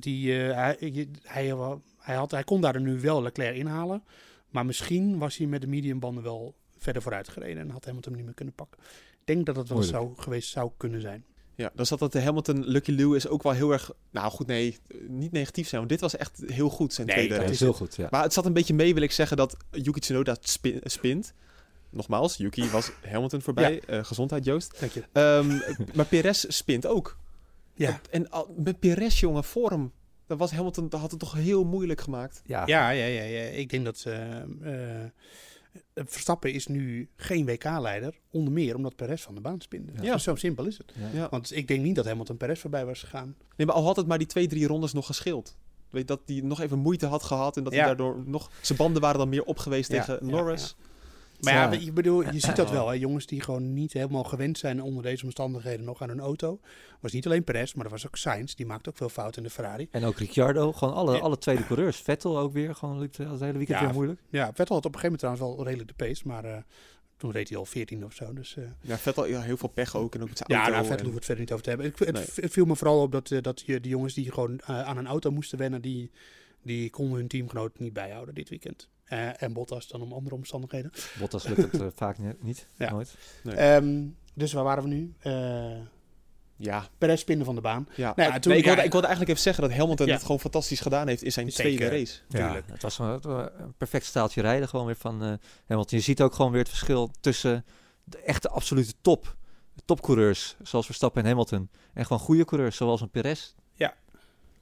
[0.00, 0.76] Die, hij,
[1.22, 1.56] hij,
[1.98, 4.02] hij, had, hij kon daar nu wel Leclerc inhalen.
[4.50, 7.58] Maar misschien was hij met de mediumbanden wel verder vooruit gereden.
[7.62, 8.78] En had Hamilton hem niet meer kunnen pakken.
[9.10, 9.98] Ik denk dat het wel Moeilijk.
[10.02, 11.24] zou geweest zou kunnen zijn.
[11.54, 13.90] Ja, dan zat dat de Hamilton Lucky Lewis ook wel heel erg...
[14.10, 14.78] Nou goed, nee,
[15.08, 15.80] niet negatief zijn.
[15.80, 17.64] Want dit was echt heel goed, zijn Nee, tweede dat Dat race.
[17.64, 18.08] is heel goed, ja.
[18.10, 21.34] Maar het zat een beetje mee, wil ik zeggen, dat Yuki Tsunoda spin- spint.
[21.90, 23.80] Nogmaals, Yuki was Hamilton voorbij.
[23.86, 24.80] Eh, gezondheid, Joost.
[24.80, 25.02] Dank je.
[25.12, 25.58] Ehm,
[25.94, 27.16] maar Perez spint ook.
[27.74, 28.00] Ja.
[28.10, 29.72] En met Perez, jongen, voor
[30.30, 32.42] Dat was Hamilton, dat had het toch heel moeilijk gemaakt.
[32.44, 32.66] ja.
[32.66, 33.42] Ja, ja, ja, ja.
[33.42, 34.40] Ik denk dat eh,
[35.02, 35.10] eh,
[35.94, 38.14] Verstappen is nu geen WK-leider.
[38.30, 39.92] Onder meer omdat Perez van de baan spinde.
[40.00, 40.18] Ja.
[40.18, 40.92] Zo simpel is het.
[40.98, 41.20] Ja.
[41.20, 41.28] Ja.
[41.30, 43.36] Want ik denk niet dat Hamilton Perez voorbij was gegaan.
[43.56, 45.56] Nee, maar al had het maar die twee, drie rondes nog gescheeld.
[45.90, 48.50] Weet dat hij nog even moeite had gehad en dat hij daardoor nog...
[48.60, 50.76] Zijn banden waren dan meer op geweest Ja, tegen ja, Norris.
[51.40, 52.88] Maar ja, ik bedoel, je ziet dat wel.
[52.88, 52.94] Hè?
[52.94, 56.60] Jongens die gewoon niet helemaal gewend zijn onder deze omstandigheden nog aan hun auto.
[57.00, 58.54] was niet alleen Perez, maar er was ook Sainz.
[58.54, 59.88] Die maakte ook veel fouten in de Ferrari.
[59.90, 61.20] En ook Ricciardo, gewoon alle, Ja.
[61.20, 61.96] alle tweede coureurs.
[61.96, 63.84] Vettel ook weer, gewoon liep het hele weekend Ja.
[63.84, 64.20] weer moeilijk.
[64.28, 66.22] Ja, Vettel had op een gegeven moment trouwens wel redelijk de pace.
[66.26, 66.56] Maar eh,
[67.16, 68.32] toen reed hij al 14 of zo.
[68.32, 70.72] Dus, eh, Ja, Vettel ja, heel veel pech ook en ook met zijn ja, auto.
[70.72, 71.86] nou, Vettel en- we het verder niet over te hebben.
[71.88, 72.24] Ik, het, Nee.
[72.44, 74.96] het viel me vooral op dat, eh, dat je, de jongens die gewoon eh, aan
[74.96, 75.82] een auto moesten wennen...
[75.82, 76.10] die,
[76.62, 78.88] die konden hun teamgenoot niet bijhouden dit weekend.
[79.10, 80.90] Eh, en Bottas dan om andere omstandigheden.
[81.18, 82.90] Bottas lukt het eh, vaak ni- niet, Ja.
[82.90, 83.14] nooit.
[83.42, 83.54] Nee.
[83.54, 85.14] Ehm, dus waar waren we nu?
[85.20, 85.78] Eh
[86.56, 87.88] Ja, Perez spinnen van de baan.
[87.96, 88.12] ja.
[88.16, 90.12] Nou ja, toen- nee, ik, wilde, ik wilde eigenlijk even zeggen dat Hamilton Ja.
[90.12, 91.76] het gewoon fantastisch gedaan heeft in zijn Zeker.
[91.76, 92.18] tweede race.
[92.28, 92.66] Tuurlijk.
[92.66, 95.32] Ja, het was een, het was een perfect staaltje rijden gewoon weer van eh
[95.66, 95.98] Hamilton.
[95.98, 97.64] Je ziet ook gewoon weer het verschil tussen
[98.04, 99.36] de echte absolute top
[99.84, 101.70] topcoureurs zoals Verstappen en Hamilton.
[101.94, 103.54] En gewoon goede coureurs zoals een Perez.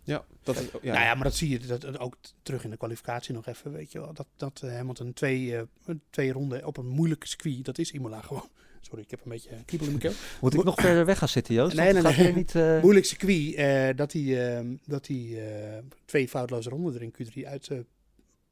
[0.08, 0.92] Ja, dat is, ja.
[0.92, 3.72] Nou ja, maar dat zie je dat, dat ook terug in de kwalificatie nog even,
[3.72, 4.12] weet je wel.
[4.14, 5.62] Dat, dat eh, Hamilton twee, eh,
[6.10, 8.48] twee ronden op een moeilijke circuit, dat is Imola gewoon.
[8.88, 10.20] Sorry, ik heb een beetje kriebel in mijn keel.
[10.40, 11.76] Moet ik Mo- nog verder weg gaan zitten, Joost?
[11.76, 12.32] Nee, nee, nee.
[12.34, 12.54] niet...
[12.54, 17.14] eh, Moeilijk circuit, eh, dat hij, eh, dat hij eh, twee foutloze ronden er in
[17.14, 17.78] Q3 uit eh,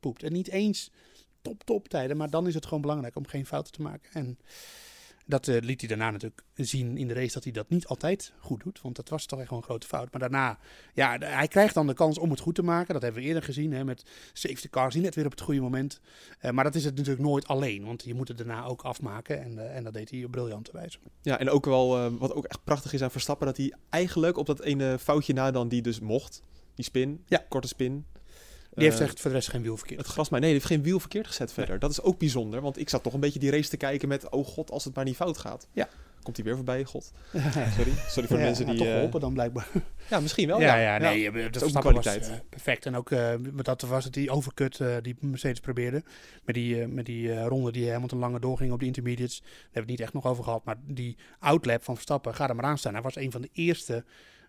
[0.01, 0.23] poept.
[0.23, 0.91] En niet eens
[1.43, 4.11] top, top tijden, maar dan is het gewoon belangrijk om geen fouten te maken.
[4.13, 4.39] En
[5.27, 8.33] dat eh, liet hij daarna natuurlijk zien in de race dat hij dat niet altijd
[8.39, 8.81] goed doet.
[8.83, 10.11] Want dat was toch echt wel een grote fout.
[10.13, 10.59] Maar daarna,
[10.95, 12.93] ja, hij krijgt dan de kans om het goed te maken.
[12.93, 15.61] Dat hebben we eerder gezien hè, met safety cars, die net weer op het goede
[15.61, 16.01] moment.
[16.39, 19.43] Eh, maar dat is het natuurlijk nooit alleen, want je moet het daarna ook afmaken.
[19.43, 20.99] En, eh, en dat deed hij op briljante wijze.
[21.23, 24.47] Ja, en ook wel, wat ook echt prachtig is aan Verstappen, dat hij eigenlijk op
[24.47, 26.43] dat ene foutje na dan die dus mocht,
[26.75, 27.45] die spin, Ja.
[27.49, 28.07] korte spin.
[28.77, 30.01] Die heeft eh, echt voor de rest geen wiel verkeerd.
[30.01, 31.79] het gras maar nee, die heeft geen wiel verkeerd gezet verder.
[31.79, 34.29] Dat is ook bijzonder, want ik zat toch een beetje die race te kijken met,
[34.29, 35.69] oh god, als het maar niet fout gaat.
[35.73, 35.89] Ja.
[36.23, 37.13] Komt hij weer voorbij, god.
[37.77, 38.77] Sorry, sorry voor de mensen die...
[38.77, 39.69] toch eh, geholpen dan blijkbaar.
[40.11, 40.61] ja, misschien wel.
[40.61, 41.31] ja, ja, nee, Ja.
[41.31, 42.29] de ook was kwaliteit.
[42.29, 42.87] eh, perfect.
[42.87, 43.11] En ook
[43.63, 46.03] dat was het die overcut die Mercedes probeerde.
[46.45, 49.39] Met die, met die ronde die Hamilton langer doorging op die intermediates.
[49.41, 50.65] Daar hebben we het niet echt nog over gehad.
[50.65, 52.93] Maar die outlap van Verstappen, ga er maar aan staan.
[52.93, 54.05] Hij was een van de eerste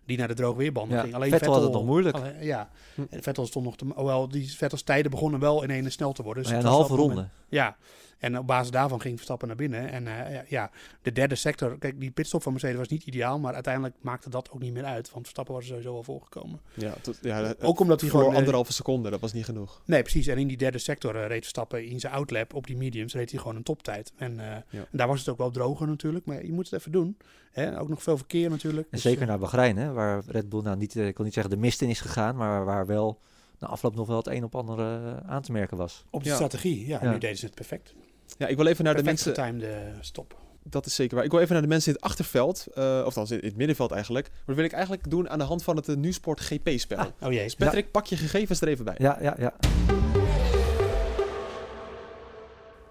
[0.08, 1.14] die naar de droogweerbanden Ja, ging.
[1.14, 2.16] Alleen Vettel had het nog moeilijk.
[2.16, 3.02] alleen- ja, Hm.
[3.10, 3.84] en Vettel stond nog te...
[3.94, 6.42] Hoewel, die Vettels tijden begonnen wel in ene snel te worden.
[6.42, 7.14] Dus ja, een was halve ronde.
[7.14, 7.76] moment- Ja,
[8.18, 9.90] en op basis daarvan ging Verstappen naar binnen.
[9.90, 10.70] En eh, ja,
[11.02, 14.50] de derde sector, kijk, die pitstop van Mercedes was niet ideaal, maar uiteindelijk maakte dat
[14.50, 16.60] ook niet meer uit, want Verstappen was er sowieso al voorgekomen.
[16.74, 18.34] Ja, tot, ja, Ook omdat hij voor gewoon...
[18.34, 19.82] eh, anderhalve seconde, dat was niet genoeg.
[19.84, 20.26] Nee, precies.
[20.26, 23.30] En in die derde sector eh, reed Verstappen in zijn outlap op die mediums, reed
[23.30, 24.12] hij gewoon een toptijd.
[24.16, 26.92] En, eh, en daar was het ook wel droger natuurlijk, maar je moet het even
[26.92, 27.16] doen.
[27.52, 27.80] Hè?
[27.80, 28.82] Ook nog veel verkeer natuurlijk.
[28.86, 31.54] En Dus, zeker naar Bahrein, hè, waar Red Bull nou niet, ik wil niet zeggen
[31.54, 33.20] de mist in is gegaan, maar waar wel
[33.58, 36.04] na afloop nog wel het een op ander eh, aan te merken was.
[36.10, 36.34] op de Ja.
[36.34, 37.10] strategie, ja, Ja.
[37.12, 37.94] nu deden ze het perfect.
[38.38, 39.44] Ja, ik wil even naar de perfect mensen...
[39.44, 40.36] getimede stop.
[40.62, 41.24] Dat is zeker waar.
[41.24, 43.90] Ik wil even naar de mensen in het achterveld, eh of dan in het middenveld
[43.90, 44.28] eigenlijk.
[44.28, 46.98] Maar dat wil ik eigenlijk doen aan de hand van het uh, Nieuwsport GP-spel.
[46.98, 47.44] Ah, oh jee.
[47.44, 48.94] Dus Patrick, pak je gegevens er even bij.
[48.98, 49.54] Ja, ja, ja.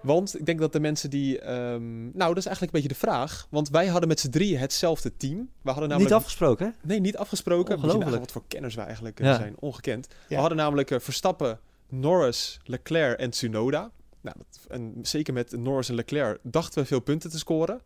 [0.02, 1.40] Want ik denk dat de mensen die...
[1.40, 3.46] ehm, nou, dat is eigenlijk een beetje de vraag.
[3.50, 5.36] Want wij hadden met z'n drieën hetzelfde team.
[5.62, 6.10] We hadden namelijk...
[6.14, 6.72] Niet afgesproken, hè?
[6.88, 7.76] Nee, niet afgesproken.
[7.76, 8.18] Ongelooflijk.
[8.18, 9.36] wat voor kenners wij eigenlijk eh, Ja.
[9.36, 9.54] zijn.
[9.58, 10.06] Ongekend.
[10.28, 13.90] We hadden namelijk eh, Verstappen, Norris, Leclerc en Tsunoda.
[14.20, 17.80] Nou, dat, en zeker met Norris en Leclerc dachten we veel punten te scoren.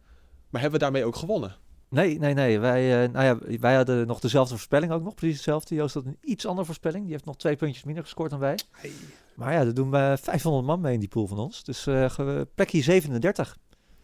[0.50, 1.56] Maar hebben we daarmee ook gewonnen?
[1.92, 2.58] Nee, nee, nee.
[2.60, 5.74] Wij, eh, nou ja, wij hadden nog dezelfde voorspelling ook nog, precies hetzelfde.
[5.74, 7.02] Joost had een iets andere voorspelling.
[7.02, 8.58] Die heeft nog twee puntjes minder gescoord dan wij.
[8.70, 8.90] Hey.
[9.34, 11.64] Maar ja, er doen we 500 man mee in die pool van ons.
[11.64, 13.56] Dus eh plekje 37.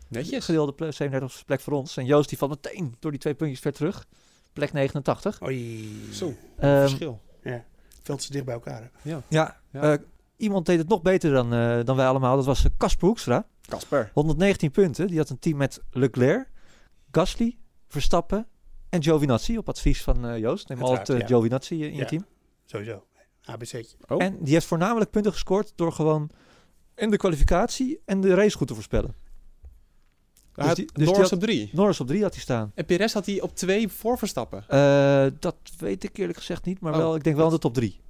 [0.08, 0.44] Netjes.
[0.44, 1.96] Gedeelde ple- 37 plek voor ons.
[1.96, 4.06] En Joost die valt meteen door die twee puntjes ver terug.
[4.52, 5.42] Plek 89.
[5.42, 5.88] Oei.
[6.12, 7.20] Zo, Ehm, verschil.
[7.42, 7.64] Ja.
[8.02, 8.90] Veel te dicht bij elkaar.
[9.02, 9.10] hè.
[9.10, 9.56] ja, Ja.
[9.70, 9.94] eh,
[10.36, 12.36] iemand deed het nog beter dan, eh, dan wij allemaal.
[12.36, 13.46] Dat was Casper Hoekstra.
[13.68, 14.10] Kasper.
[14.14, 15.06] 119 punten.
[15.06, 16.48] Die had een team met Leclerc,
[17.10, 17.58] Gasly,
[17.88, 18.46] Verstappen
[18.88, 19.58] en Giovinazzi.
[19.58, 20.68] Op advies van eh, Joost.
[20.68, 21.26] Neem altijd uh, ja.
[21.26, 22.24] Giovinazzi in je team.
[22.64, 23.04] Sowieso.
[23.44, 23.96] ABC'tje.
[24.08, 24.22] Oh.
[24.22, 26.30] En die heeft voornamelijk punten gescoord door gewoon
[26.94, 29.14] in de kwalificatie en de race goed te voorspellen.
[30.52, 31.70] Hij had die- dus die Norris had- op drie.
[31.72, 32.72] Norris op drie had hij staan.
[32.74, 34.64] En Perez had hij op twee voor Verstappen.
[34.68, 37.58] Eh, dat weet ik eerlijk gezegd niet, maar Oh, wel, ik denk wel in de
[37.58, 38.00] top drie.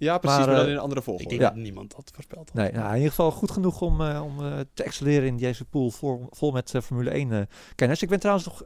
[0.00, 1.28] Ja, precies, Maar, maar, dan eh, in een andere Ik volgorde.
[1.28, 1.48] denk Ja.
[1.50, 2.54] dat niemand dat voorspeld had.
[2.56, 5.64] Nee, nou, in ieder geval goed genoeg om, eh, om eh, te excelleren in deze
[5.64, 7.40] pool vol, vol met eh, Formule 1 eh
[7.74, 8.02] kenners.
[8.02, 8.62] Ik ben trouwens nog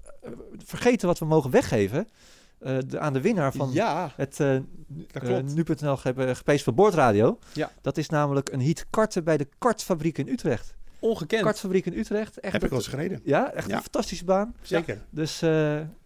[0.65, 2.09] vergeten wat we mogen weggeven
[2.59, 4.39] eh, de- aan de winnaar van ja, het
[5.55, 7.39] nu.nl ge- gepeest voor Boordradio.
[7.53, 7.71] Ja.
[7.81, 10.75] Dat is namelijk een heat karten bij de kartfabriek in Utrecht.
[10.99, 11.43] Ongekend.
[11.43, 12.41] Kartfabriek in Utrecht.
[12.41, 13.21] Echt Heb ik wel eens gereden.
[13.25, 13.75] Ja, echt Ja.
[13.77, 14.55] een fantastische baan.
[14.63, 15.01] Zeker.
[15.11, 15.51] Dus eh,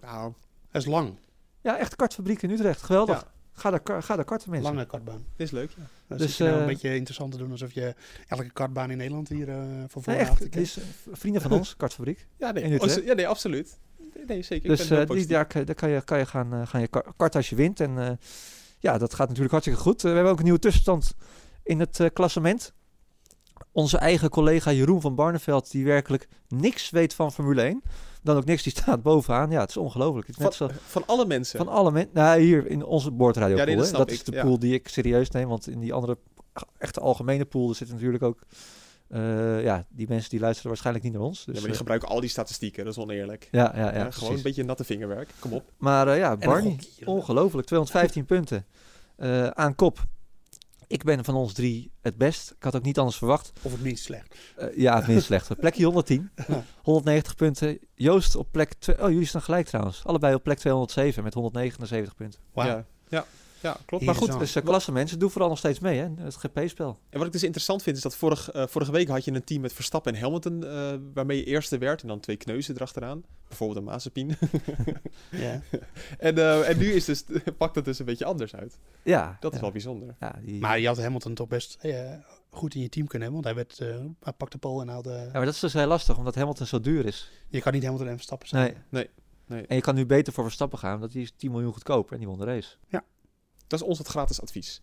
[0.00, 0.32] Nou,
[0.72, 1.14] Dat is lang.
[1.60, 2.82] ja, echt kartfabriek in Utrecht.
[2.82, 3.26] Geweldig.
[3.58, 4.72] Ga daar, kar- ga daar karten mensen.
[4.72, 5.24] Lange kartbaan.
[5.36, 5.70] dit is leuk.
[5.76, 5.82] Ja.
[6.06, 7.94] Dat Dus, is nou eh, een beetje interessant te doen alsof je
[8.28, 9.56] elke kartbaan in Nederland hier eh
[9.88, 10.56] van Nee, voor echt.
[10.56, 12.26] is eh, vrienden van ons, kartfabriek.
[12.36, 13.78] Ja, nee, oh, ja, nee, absoluut.
[14.26, 14.68] Nee, zeker.
[14.68, 17.12] Dus eh, die, daar, kan- daar kan je, kan je gaan, eh, gaan je kar-
[17.16, 17.80] karten als je wint.
[17.80, 18.10] En eh,
[18.78, 19.96] ja, dat gaat natuurlijk hartstikke goed.
[19.96, 21.14] Eh, we hebben ook een nieuwe tussenstand
[21.62, 22.72] in het eh, klassement.
[23.72, 27.82] Onze eigen collega Jeroen van Barneveld, die werkelijk niks weet van Formule 1.
[28.22, 29.50] Dan ook niks, die staat bovenaan.
[29.50, 30.26] Ja, het is ongelooflijk.
[30.26, 31.58] Het is net van, zo, van alle mensen.
[31.58, 32.10] van alle mensen.
[32.14, 33.88] Nou, hier in onze boordradio Ja, nee, dat hè.
[33.90, 34.42] snap dat is ik, de ja.
[34.42, 35.48] pool die ik serieus neem.
[35.48, 36.18] Want in die andere
[36.78, 38.38] echte algemene pool er zitten natuurlijk ook...
[39.08, 41.36] eh, ja, die mensen die luisteren waarschijnlijk niet naar ons.
[41.38, 43.48] Dus, ja, maar die eh, gebruiken al die statistieken, dat is oneerlijk.
[43.50, 44.28] ja, ja, ja, Ja, gewoon precies.
[44.36, 45.30] een beetje natte vingerwerk.
[45.38, 45.72] Kom op.
[45.76, 47.66] Maar eh, ja, Barney, ongelooflijk.
[47.66, 48.66] 215 punten
[49.16, 50.06] eh, aan kop.
[50.88, 52.50] Ik ben van ons drie het best.
[52.50, 53.52] Ik had ook niet anders verwacht.
[53.62, 54.34] Of het minst slecht.
[54.56, 55.54] Eh, ja, het minst slechte.
[55.56, 56.30] Plekje 110.
[56.82, 57.78] 190 punten.
[57.94, 58.72] Joost op plek...
[58.78, 60.02] twee- Oh, jullie staan gelijk trouwens.
[60.04, 62.40] Allebei op plek 207 met 179 punten.
[62.52, 62.66] Wauw.
[62.68, 62.84] Ja.
[63.08, 63.24] ja.
[63.60, 64.04] Ja, klopt.
[64.04, 66.08] Maar goed, is Dus uh, klasse mensen, doe vooral nog steeds mee, hè?
[66.16, 66.98] Het GP-spel.
[67.10, 69.44] En wat ik dus interessant vind, is dat vorig, uh, vorige week had je een
[69.44, 72.02] team met Verstappen en Hamilton, uh, waarmee je eerste werd.
[72.02, 73.24] En dan twee kneuzen erachteraan.
[73.48, 74.36] Bijvoorbeeld een Mazepin.
[75.30, 75.60] ja.
[76.18, 77.24] en, uh, en nu is dus,
[77.58, 78.78] pakt het dus een beetje anders uit.
[79.02, 79.36] Ja.
[79.40, 79.62] Dat is ja.
[79.62, 80.16] wel bijzonder.
[80.20, 80.60] Ja, die...
[80.60, 81.78] Maar je had Hamilton toch best
[82.50, 83.44] goed in je team kunnen hebben.
[83.44, 85.10] Want hij, werd, hij pakte pole en haalde...
[85.10, 87.30] Ja, maar dat is dus heel lastig, omdat Hamilton zo duur is.
[87.48, 88.62] Je kan niet Hamilton en Verstappen zijn.
[88.64, 88.74] Nee.
[88.88, 89.10] nee.
[89.46, 89.66] nee.
[89.66, 92.18] En je kan nu beter voor Verstappen gaan, omdat die is 10 miljoen goedkoper en
[92.18, 92.76] die won de race.
[92.88, 93.04] Ja.
[93.68, 94.80] Dat is ons het gratis advies.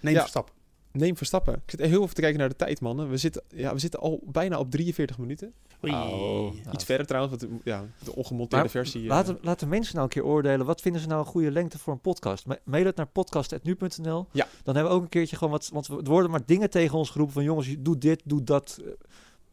[0.00, 0.20] Neem Ja.
[0.20, 0.54] Verstappen.
[0.92, 1.54] Neem Verstappen.
[1.54, 3.10] Ik zit heel even te kijken naar de tijd, mannen.
[3.10, 5.52] We zitten, ja, we zitten al bijna op 43 minuten.
[5.84, 5.92] Oei.
[5.94, 9.02] Oh, Iets nou, verder trouwens, want ja, de ongemonteerde Maar versie.
[9.02, 10.66] eh, Laten, laten mensen nou een keer oordelen.
[10.66, 12.46] Wat vinden ze nou een goede lengte voor een podcast?
[12.46, 14.26] Ma- Mail het naar podcast.nu.nl.
[14.32, 14.46] Ja.
[14.62, 15.68] Dan hebben we ook een keertje gewoon wat...
[15.72, 17.44] Want we- er worden maar dingen tegen ons geroepen van...
[17.44, 18.78] jongens, doe dit, doe dat.
[18.84, 18.90] eh,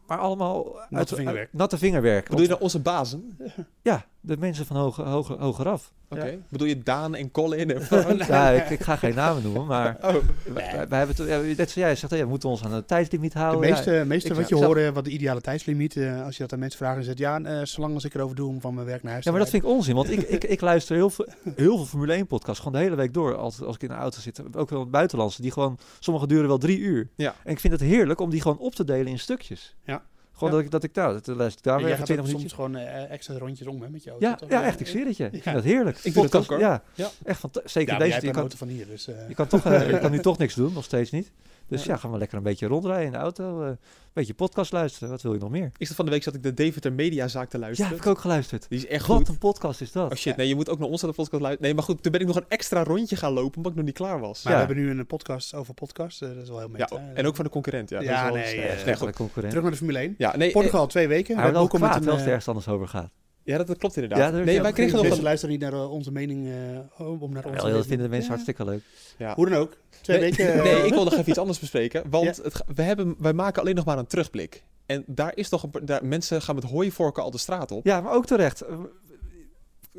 [0.08, 0.80] Maar allemaal...
[0.80, 1.46] uit- Natte vingerwerk.
[1.48, 2.24] uit- natte vingerwerk.
[2.30, 3.38] Bedoel je nou onze bazen?
[3.82, 5.94] Ja, de mensen van hoger, hoger, hogeraf.
[6.10, 6.38] Oké.
[6.50, 8.18] Bedoel je Daan en Colin en Van?
[8.18, 9.98] Ja, ik, ik ga geen namen noemen, maar...
[10.02, 10.14] Oh,
[10.54, 12.86] Wij, wij hebben het, ja, net zoals jij zegt, ja, we moeten ons aan de
[12.86, 13.70] tijdslimiet De houden.
[13.70, 16.54] meeste, Ja, meeste ik- wat je hoort, wat de ideale tijdslimiet, eh, als je dat
[16.54, 18.86] aan mensen vraagt, dan zegt ja, eh, zolang als ik erover doe om van mijn
[18.86, 21.10] werk naar huis Ja, maar dat vind ik onzin, want ik, ik, ik luister heel
[21.10, 23.88] veel, heel veel Formule 1 podcasts, gewoon de hele week door, als, als ik in
[23.90, 24.56] de auto zit.
[24.56, 27.10] Ook wel buitenlandse, die gewoon, sommige duren wel drie uur.
[27.16, 27.36] Ja.
[27.44, 29.76] En ik vind het heerlijk om die gewoon op te delen in stukjes.
[29.86, 30.04] Ja.
[30.38, 30.56] Gewoon Ja.
[30.56, 32.38] dat ik, dat ik nou, dat luister ik daar weer even gaat ook 20 soms
[32.38, 32.54] minuutjes.
[32.54, 32.76] gewoon
[33.06, 34.28] eh, extra rondjes om hè, met je auto.
[34.28, 34.50] Ja, toch?
[34.50, 35.30] ja, echt, ik zweer het je.
[35.32, 35.98] Ik vind dat heerlijk.
[35.98, 36.84] Ik doe dat Podcast, ook, hoor.
[36.96, 38.26] Ja, echt van, zeker deze.
[38.26, 39.08] Je kan, van hier, dus...
[39.08, 41.32] eh, je, kan toch, eh, je kan nu toch niks doen, nog steeds niet.
[41.68, 41.94] Dus Ja.
[41.94, 43.62] ja, gaan we lekker een beetje rondrijden in de auto.
[43.62, 43.78] eh, een
[44.14, 45.10] beetje podcast luisteren.
[45.10, 45.72] Wat wil je nog meer?
[45.78, 47.92] ik zat van de week zat ik de Deventer Mediazaak te Ja, luisteren.
[47.92, 48.66] heb ik ook geluisterd.
[48.70, 49.28] Die is echt Wat goed.
[49.28, 50.12] een podcast is dat.
[50.12, 51.62] Oh shit, nee, je moet ook naar onze podcast luisteren.
[51.62, 53.86] Nee, maar goed, toen ben ik nog een extra rondje gaan lopen, omdat ik nog
[53.86, 54.44] niet klaar was.
[54.44, 54.60] Maar Ja.
[54.60, 57.00] we hebben nu een podcast over podcast, eh, dat is wel heel ja, meta.
[57.00, 57.14] hè.
[57.14, 58.02] en ook van de concurrent, ja.
[58.02, 58.64] Ja, dat is wel nee, snel.
[58.64, 59.34] eh, Nee, Nee, goed.
[59.34, 60.16] Terug naar de Formule 1.
[60.18, 61.36] Ja, nee, Portugal, twee weken.
[61.36, 63.12] Hij wordt ook als het ergens anders over gaat.
[63.46, 64.34] Ja, dat, dat klopt inderdaad.
[64.34, 65.26] Ja, nee, wij kregen nog Mensen een...
[65.26, 68.22] luisteren niet naar eh, onze mening, eh, om naar onze Wel, dat vinden de mensen
[68.22, 68.28] Ja.
[68.28, 68.82] hartstikke leuk.
[69.18, 69.36] Ja.
[69.36, 69.78] Hoe dan ook.
[70.02, 70.54] Twee nee, weken.
[70.54, 72.04] eh, nee, ik wil nog even iets anders bespreken.
[72.10, 74.64] Want het, we hebben, wij maken alleen nog maar een terugblik.
[74.86, 77.86] En daar is toch een, daar, mensen gaan met hooivorken al de straat op.
[77.86, 78.64] Ja, maar ook terecht.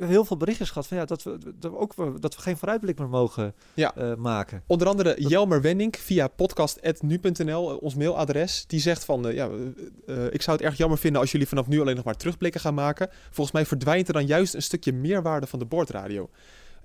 [0.01, 2.40] Eh, heel veel berichtjes gehad van ja, dat, we, dat, we ook, wel- dat we
[2.42, 3.94] geen vooruitblik meer mogen Ja.
[3.94, 4.62] eh, maken.
[4.66, 8.64] Onder andere Jelmer Wenning via podcast.nu.nl, eh, ons mailadres.
[8.66, 9.49] Die zegt van, eh, ja,
[10.07, 12.16] eh, eh, ik zou het erg jammer vinden als jullie vanaf nu alleen nog maar
[12.16, 13.09] terugblikken gaan maken.
[13.24, 16.30] Volgens mij verdwijnt er dan juist een stukje meerwaarde van de boordradio.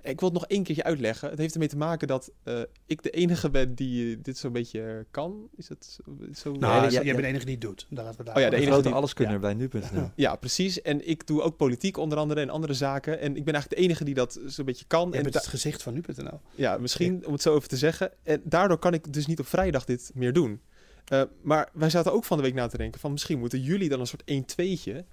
[0.02, 1.30] Ik wil het nog één keertje uitleggen.
[1.30, 4.52] Het heeft ermee te maken dat eh, ik de enige ben die eh, dit zo'n
[4.52, 5.48] beetje kan.
[5.56, 6.02] Is het zo?
[6.34, 7.86] zo Nou, Nee, jij ja, bent de enige die het doet.
[7.90, 9.40] Daar laten we daar Oh ja, de De enige die- alleskunner ja.
[9.40, 10.10] bij nu.nl.
[10.14, 10.82] Ja, precies.
[10.82, 13.20] En ik doe ook politiek onder andere en andere zaken.
[13.20, 15.08] En ik ben eigenlijk de enige die dat zo'n beetje kan.
[15.10, 16.40] Je en bent het gezicht van nu.nl.
[16.54, 18.10] Ja, misschien om het zo even te zeggen.
[18.22, 20.60] En daardoor kan ik dus niet op vrijdag dit meer doen.
[21.04, 23.88] Eh, maar wij zaten ook van de week na te denken van misschien moeten jullie
[23.88, 25.04] dan een soort 1-2'tje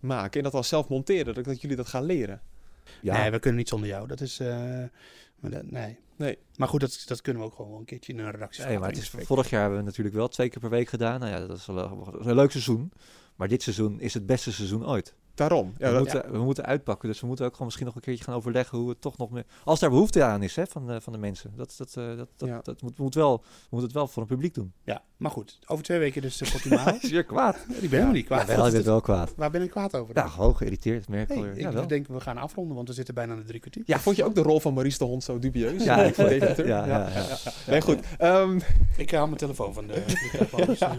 [0.00, 2.40] maken en dat dan zelf monteren, dat, dat jullie dat gaan leren.
[3.02, 4.06] Ja, Nee, we kunnen niet zonder jou.
[4.06, 4.40] Dat is...
[4.40, 4.46] eh,
[5.40, 5.98] maar dat- nee.
[6.16, 6.38] Nee.
[6.56, 8.64] Maar goed, dat, dat kunnen we ook gewoon wel een keertje in een redactie.
[8.64, 11.20] nee, maar het is, vorig jaar hebben we natuurlijk wel twee keer per week gedaan.
[11.20, 12.92] Nou ja, dat is wel een leuk seizoen.
[13.36, 15.14] Maar dit seizoen is het beste seizoen ooit.
[15.34, 15.74] Daarom.
[15.78, 17.08] Ja, we, dat- moeten, we moeten uitpakken.
[17.08, 19.30] Dus we moeten ook gewoon misschien nog een keertje gaan overleggen hoe het toch nog
[19.30, 19.44] meer...
[19.64, 21.52] Als daar behoefte aan is hè, van, de, van de mensen.
[21.56, 22.60] Dat, dat, eh, dat, dat, Ja.
[22.62, 24.72] dat moet, moet wel, we moeten het wel voor een publiek doen.
[24.84, 25.58] Ja, maar goed.
[25.66, 26.94] Over twee weken dus de Portimao.
[27.02, 27.56] is weer kwaad.
[27.56, 28.48] ik ben helemaal niet kwaad.
[28.48, 29.32] Ja, wel, je bent wel kwaad.
[29.36, 30.16] Waar ben ik kwaad over?
[30.16, 31.86] Ja, gewoon geïrriteerd, merk ik ik wel.
[31.86, 33.82] denk we gaan afronden, want we zitten bijna aan de drie kwartier.
[33.86, 35.84] ja, vond je ook de rol van Maurice de Hond zo dubieus?
[35.84, 36.66] Ja, ik vond- Deventer?
[36.66, 37.36] ja, ja, ja.
[37.66, 37.98] Nee, goed.
[38.18, 38.58] Ehm,
[38.96, 40.66] Ik haal mijn telefoon van de microfoon.
[40.66, 40.90] dus, eh,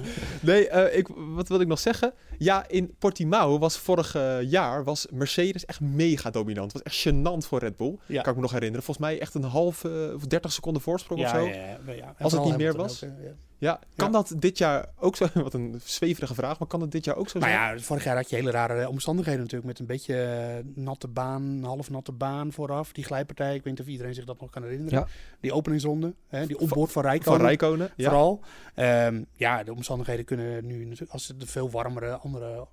[0.42, 2.14] nee, eh, ik, wat wil ik nog zeggen?
[2.38, 6.74] Ja, in Portimao was vorig eh, jaar was Mercedes echt mega dominant.
[6.74, 7.98] Het was echt gênant voor Red Bull.
[8.06, 8.22] Ja.
[8.22, 8.84] Kan ik me nog herinneren.
[8.84, 11.48] Volgens mij echt een half eh, of 30 seconden voorsprong ja, of zo.
[11.92, 13.04] ja, Als het niet meer was?
[13.04, 13.10] ook,
[13.58, 13.80] ja.
[13.96, 15.28] Kan dat dit jaar ook zo...
[15.34, 17.76] Wat een zweverige vraag, maar kan dat dit jaar ook zo Maar zijn?
[17.76, 19.68] ja, vorig jaar had je hele rare omstandigheden natuurlijk.
[19.68, 22.92] Met een beetje eh, natte baan, half natte baan vooraf.
[22.92, 25.00] Die glijpartij, ik weet niet of iedereen zich dat nog kan herinneren.
[25.00, 25.08] Ja.
[25.40, 27.42] Die openingsronde, hè, die opboord van Van Rijkonen.
[27.42, 27.92] Rijkonen.
[27.96, 28.10] Ja.
[28.10, 28.42] Vooral.
[28.74, 32.68] Ehm, ja, de omstandigheden kunnen nu natuurlijk, als het veel warmere, andere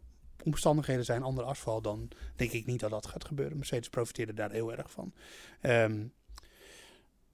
[0.44, 3.56] omstandigheden zijn, ander asfalt, dan denk ik niet dat dat gaat gebeuren.
[3.56, 5.12] Mercedes profiteerde daar heel erg van.
[5.60, 6.00] Ehm,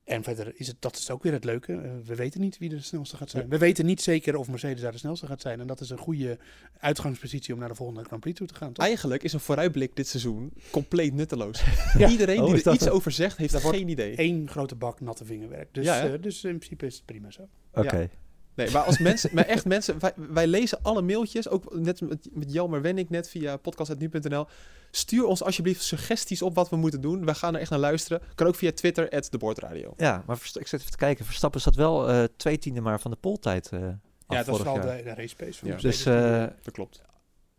[0.09, 1.73] en verder is het, dat is ook weer het leuke.
[1.73, 3.49] Eh, we weten niet wie de snelste gaat zijn.
[3.49, 5.61] We weten niet zeker of Mercedes daar de snelste gaat zijn.
[5.61, 6.39] En dat is een goede
[6.79, 8.73] uitgangspositie om naar de volgende Grand Prix toe te gaan.
[8.73, 8.85] Toch?
[8.85, 11.63] Eigenlijk is een vooruitblik dit seizoen compleet nutteloos.
[11.99, 12.09] Ja.
[12.09, 14.15] Iedereen Oh, die is er iets over zegt, heeft Daar geen idee.
[14.17, 15.75] Eén grote bak natte vingerwerk.
[15.75, 17.49] Dus, Ja, eh, dus in principe is het prima zo.
[17.73, 18.11] Oké.
[18.59, 22.29] Nee, maar als mensen, maar echt mensen, wij, wij lezen alle mailtjes, ook net met,
[22.33, 24.47] met Jelmer Wenning net via podcast.nu.nl.
[24.91, 27.25] Stuur ons alsjeblieft suggesties op wat we moeten doen.
[27.25, 28.23] We gaan er echt naar luisteren.
[28.35, 29.93] Kan ook via Twitter, at de.
[29.97, 31.25] Ja, maar ik zit even te kijken.
[31.25, 33.81] Verstappen zat wel eh, twee tiende maar van de poltijd eh
[34.27, 34.97] af Ja, dat is jaar.
[34.97, 35.77] de, de race pace van Ja.
[35.77, 37.03] Dus eh, Dat klopt.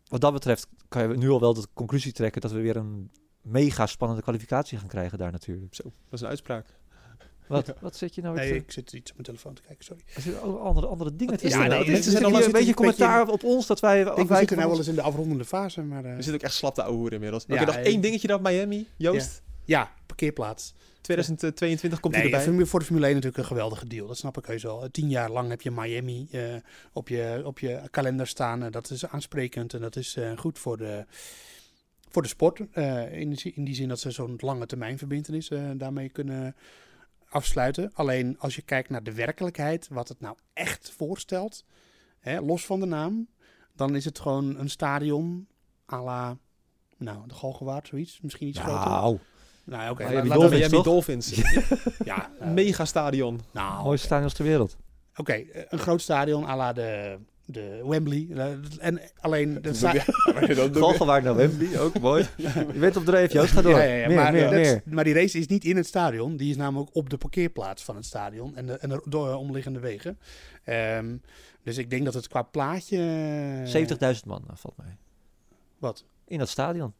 [0.08, 3.10] wat dat betreft kan je nu al wel de conclusie trekken dat we weer een
[3.42, 5.74] mega spannende kwalificatie gaan krijgen daar natuurlijk.
[5.74, 6.66] Zo, dat is een uitspraak.
[7.50, 9.62] Wat, wat zit je nou weer Nee, te- ik zit iets op mijn telefoon te
[9.66, 10.02] kijken, sorry.
[10.14, 11.84] Er zitten ook andere, andere dingen Wat te er nou?
[11.84, 14.28] Dit Mensen zijn al een beetje zitten een commentaar op ons dat wij Ik denk,
[14.28, 16.04] we zitten nou wel eens in de afrondende fase, maar...
[16.04, 17.44] eh, We zitten ook echt slap te ouwehoeren inmiddels.
[17.44, 19.42] Oké, Ja, nog eh, één dingetje dan Miami, Joost.
[19.64, 20.74] ja, parkeerplaats.
[21.00, 22.46] 2022 komt Nee, hij erbij.
[22.46, 24.06] Formule- voor de Formule 1 natuurlijk een geweldige deal.
[24.06, 24.88] Dat snap ik heus wel.
[24.90, 26.42] Tien jaar lang heb je Miami eh,
[26.92, 28.62] op, je, op je kalender staan.
[28.62, 31.04] Eh, dat is aansprekend en dat is eh, goed voor de,
[32.10, 32.60] voor de sport.
[32.72, 36.54] Eh, in, in die zin dat ze zo'n lange termijn verbindenis eh, daarmee kunnen
[37.30, 37.90] afsluiten.
[37.94, 41.64] Alleen als je kijkt naar de werkelijkheid, wat het nou echt voorstelt,
[42.18, 43.28] hè, los van de naam,
[43.74, 45.48] dan is het gewoon een stadion
[45.92, 46.36] à la,
[46.96, 48.20] nou, de Galgenwaard, zoiets.
[48.20, 48.90] Misschien iets groter.
[48.90, 49.18] Nou,
[49.64, 50.08] Nou, oké.
[50.08, 50.84] Miami Dolphins, Miami toch?
[50.84, 51.30] Dolphins.
[52.04, 53.40] Ja, eh, Megastadion.
[53.52, 54.76] nou, mooiste stadions ter wereld.
[55.16, 57.18] Oké, eh, een groot stadion à la de,
[57.52, 58.26] de Wembley.
[58.30, 58.46] Eh,
[58.78, 59.62] En alleen...
[59.62, 59.92] De sta-
[60.72, 62.26] Galgenwaard naar Wembley, ook mooi.
[62.36, 63.70] Je bent op dreef, Joost, ga door.
[63.72, 66.36] Ja, ja, ja, meer, maar, meer, maar die race is niet in het stadion.
[66.36, 68.56] Die is namelijk op de parkeerplaats van het stadion.
[68.56, 70.18] En de, en de door, omliggende wegen.
[70.64, 71.16] Ehm,
[71.62, 72.98] dus ik denk dat het qua plaatje...
[73.66, 74.96] 70.000 man, nou, valt mij.
[75.78, 76.04] Wat?
[76.26, 76.92] In dat stadion.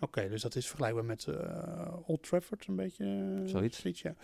[0.00, 3.04] Oké, dus dat is vergelijkbaar met eh, Old Trafford een beetje.
[3.44, 3.82] eh, Zoiets.
[3.82, 4.14] ja.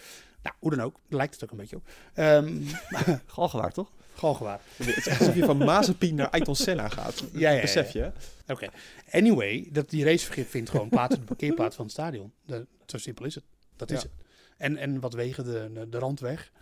[0.42, 0.96] Nou, hoe dan ook.
[1.08, 1.88] Lijkt het ook een beetje op.
[2.14, 2.60] Ehm
[3.26, 3.92] Galgenwaard, toch?
[4.14, 4.62] Galgenwaard.
[4.76, 7.18] Het is alsof je van Mazepin naar Senna gaat.
[7.18, 8.12] Ja, ja, ja, Besef je, ja.
[8.46, 8.68] Oké.
[9.10, 12.32] Anyway, dat die race vindt gewoon plaats op de parkeerplaats van het stadion.
[12.46, 13.44] Dat, zo simpel is het.
[13.76, 14.08] Dat is Ja.
[14.08, 14.26] het.
[14.56, 16.52] En, en wat wegen de, de, randweg.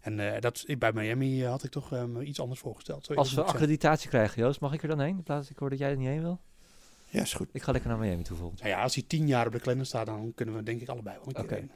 [0.00, 3.04] En eh, dat, bij Miami eh, had ik toch eh, me iets anders voorgesteld.
[3.04, 5.16] Zo Als we accreditatie krijgen, Joost, mag ik er dan heen?
[5.16, 6.40] In plaats ik hoor dat jij er niet heen wil.
[7.08, 7.48] Ja, is goed.
[7.52, 9.60] Ik ga lekker naar Miami toe volgend Nou ja, als hij tien jaar op de
[9.60, 11.54] kalender staat, dan kunnen we denk ik allebei wel een keer Oké.
[11.54, 11.70] heen.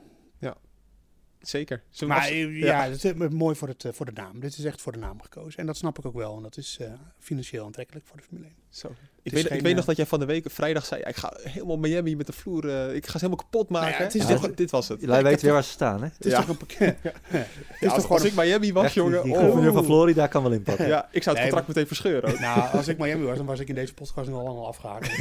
[1.48, 1.82] Zeker.
[1.90, 4.40] Zullen Maar eh, ja, dat is eh, mooi voor, het, eh, voor de naam.
[4.40, 5.58] Dit is echt voor de naam gekozen.
[5.60, 6.36] En dat snap ik ook wel.
[6.36, 6.86] En dat is eh,
[7.18, 8.54] financieel aantrekkelijk voor de Formule 1.
[8.68, 8.88] Zo.
[9.22, 11.02] Ik weet, geen, ik weet nog dat jij van de week vrijdag zei...
[11.02, 12.64] ik ga helemaal Miami met de vloer...
[12.94, 13.88] ik ga ze helemaal kapot maken.
[13.88, 15.00] Nou ja, het is dit, toch- dit was het.
[15.00, 16.08] Jullie weten weer waar ze staan, hè?
[16.16, 16.42] Het is Ja.
[16.42, 16.96] toch een
[17.80, 19.22] is als, als ik Miami was, Echt, jongen...
[19.22, 19.38] Die oh.
[19.38, 20.86] gouverneur van Florida kan wel inpakken.
[20.86, 22.40] Ja, ik zou het Nee, contract meteen verscheuren.
[22.40, 24.66] Nou, als ik Miami was, dan was ik in deze podcast nu al lang al
[24.66, 25.08] afgehaakt.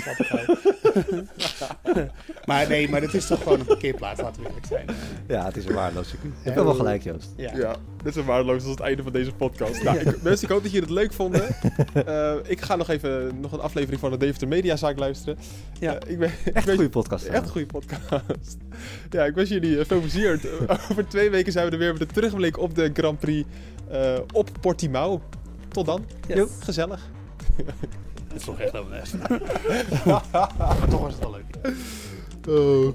[2.46, 4.86] Maar nee, maar het is toch gewoon een parkeerplaats, laten we eerlijk zijn.
[5.28, 6.34] Ja, het is een waardeloos circuit.
[6.44, 6.54] Je Ja.
[6.56, 7.34] hebt wel gelijk, Joost.
[7.38, 7.58] Ja.
[7.58, 9.84] Ja, dit is waardeloos als het einde van deze podcast.
[9.84, 11.42] Nou, ik, mensen, ik hoop dat jullie het leuk vonden.
[12.06, 15.38] Eh, ik ga nog even nog een aflevering van de Deventer Mediazaak luisteren.
[15.80, 15.96] Ja.
[15.96, 17.26] Eh, ik ben, ik Echt een goede podcast.
[17.26, 18.58] Echt een goede podcast.
[19.10, 20.40] ja, ik wens jullie eh, veel plezier.
[20.92, 23.48] Over twee weken zijn we er weer met een terugblik op de Grand Prix
[23.90, 25.22] eh, op Portimao.
[25.68, 26.06] Tot dan.
[26.28, 27.10] Jo, gezellig.
[28.28, 29.16] Het is toch echt best.
[30.06, 31.76] maar toch was het wel leuk.
[32.50, 32.94] Oh.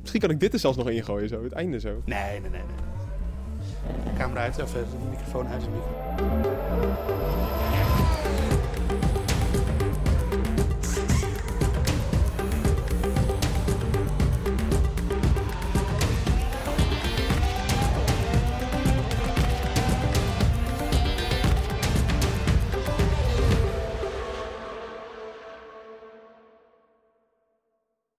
[0.00, 1.42] Misschien kan ik dit er zelfs nog ingooien, zo.
[1.42, 2.02] Het einde zo.
[2.04, 2.50] Nee, nee, nee.
[2.50, 4.14] nee.
[4.18, 5.60] Camera uit, of eh, de microfoon uit.
[5.62, 7.39] de microfoon.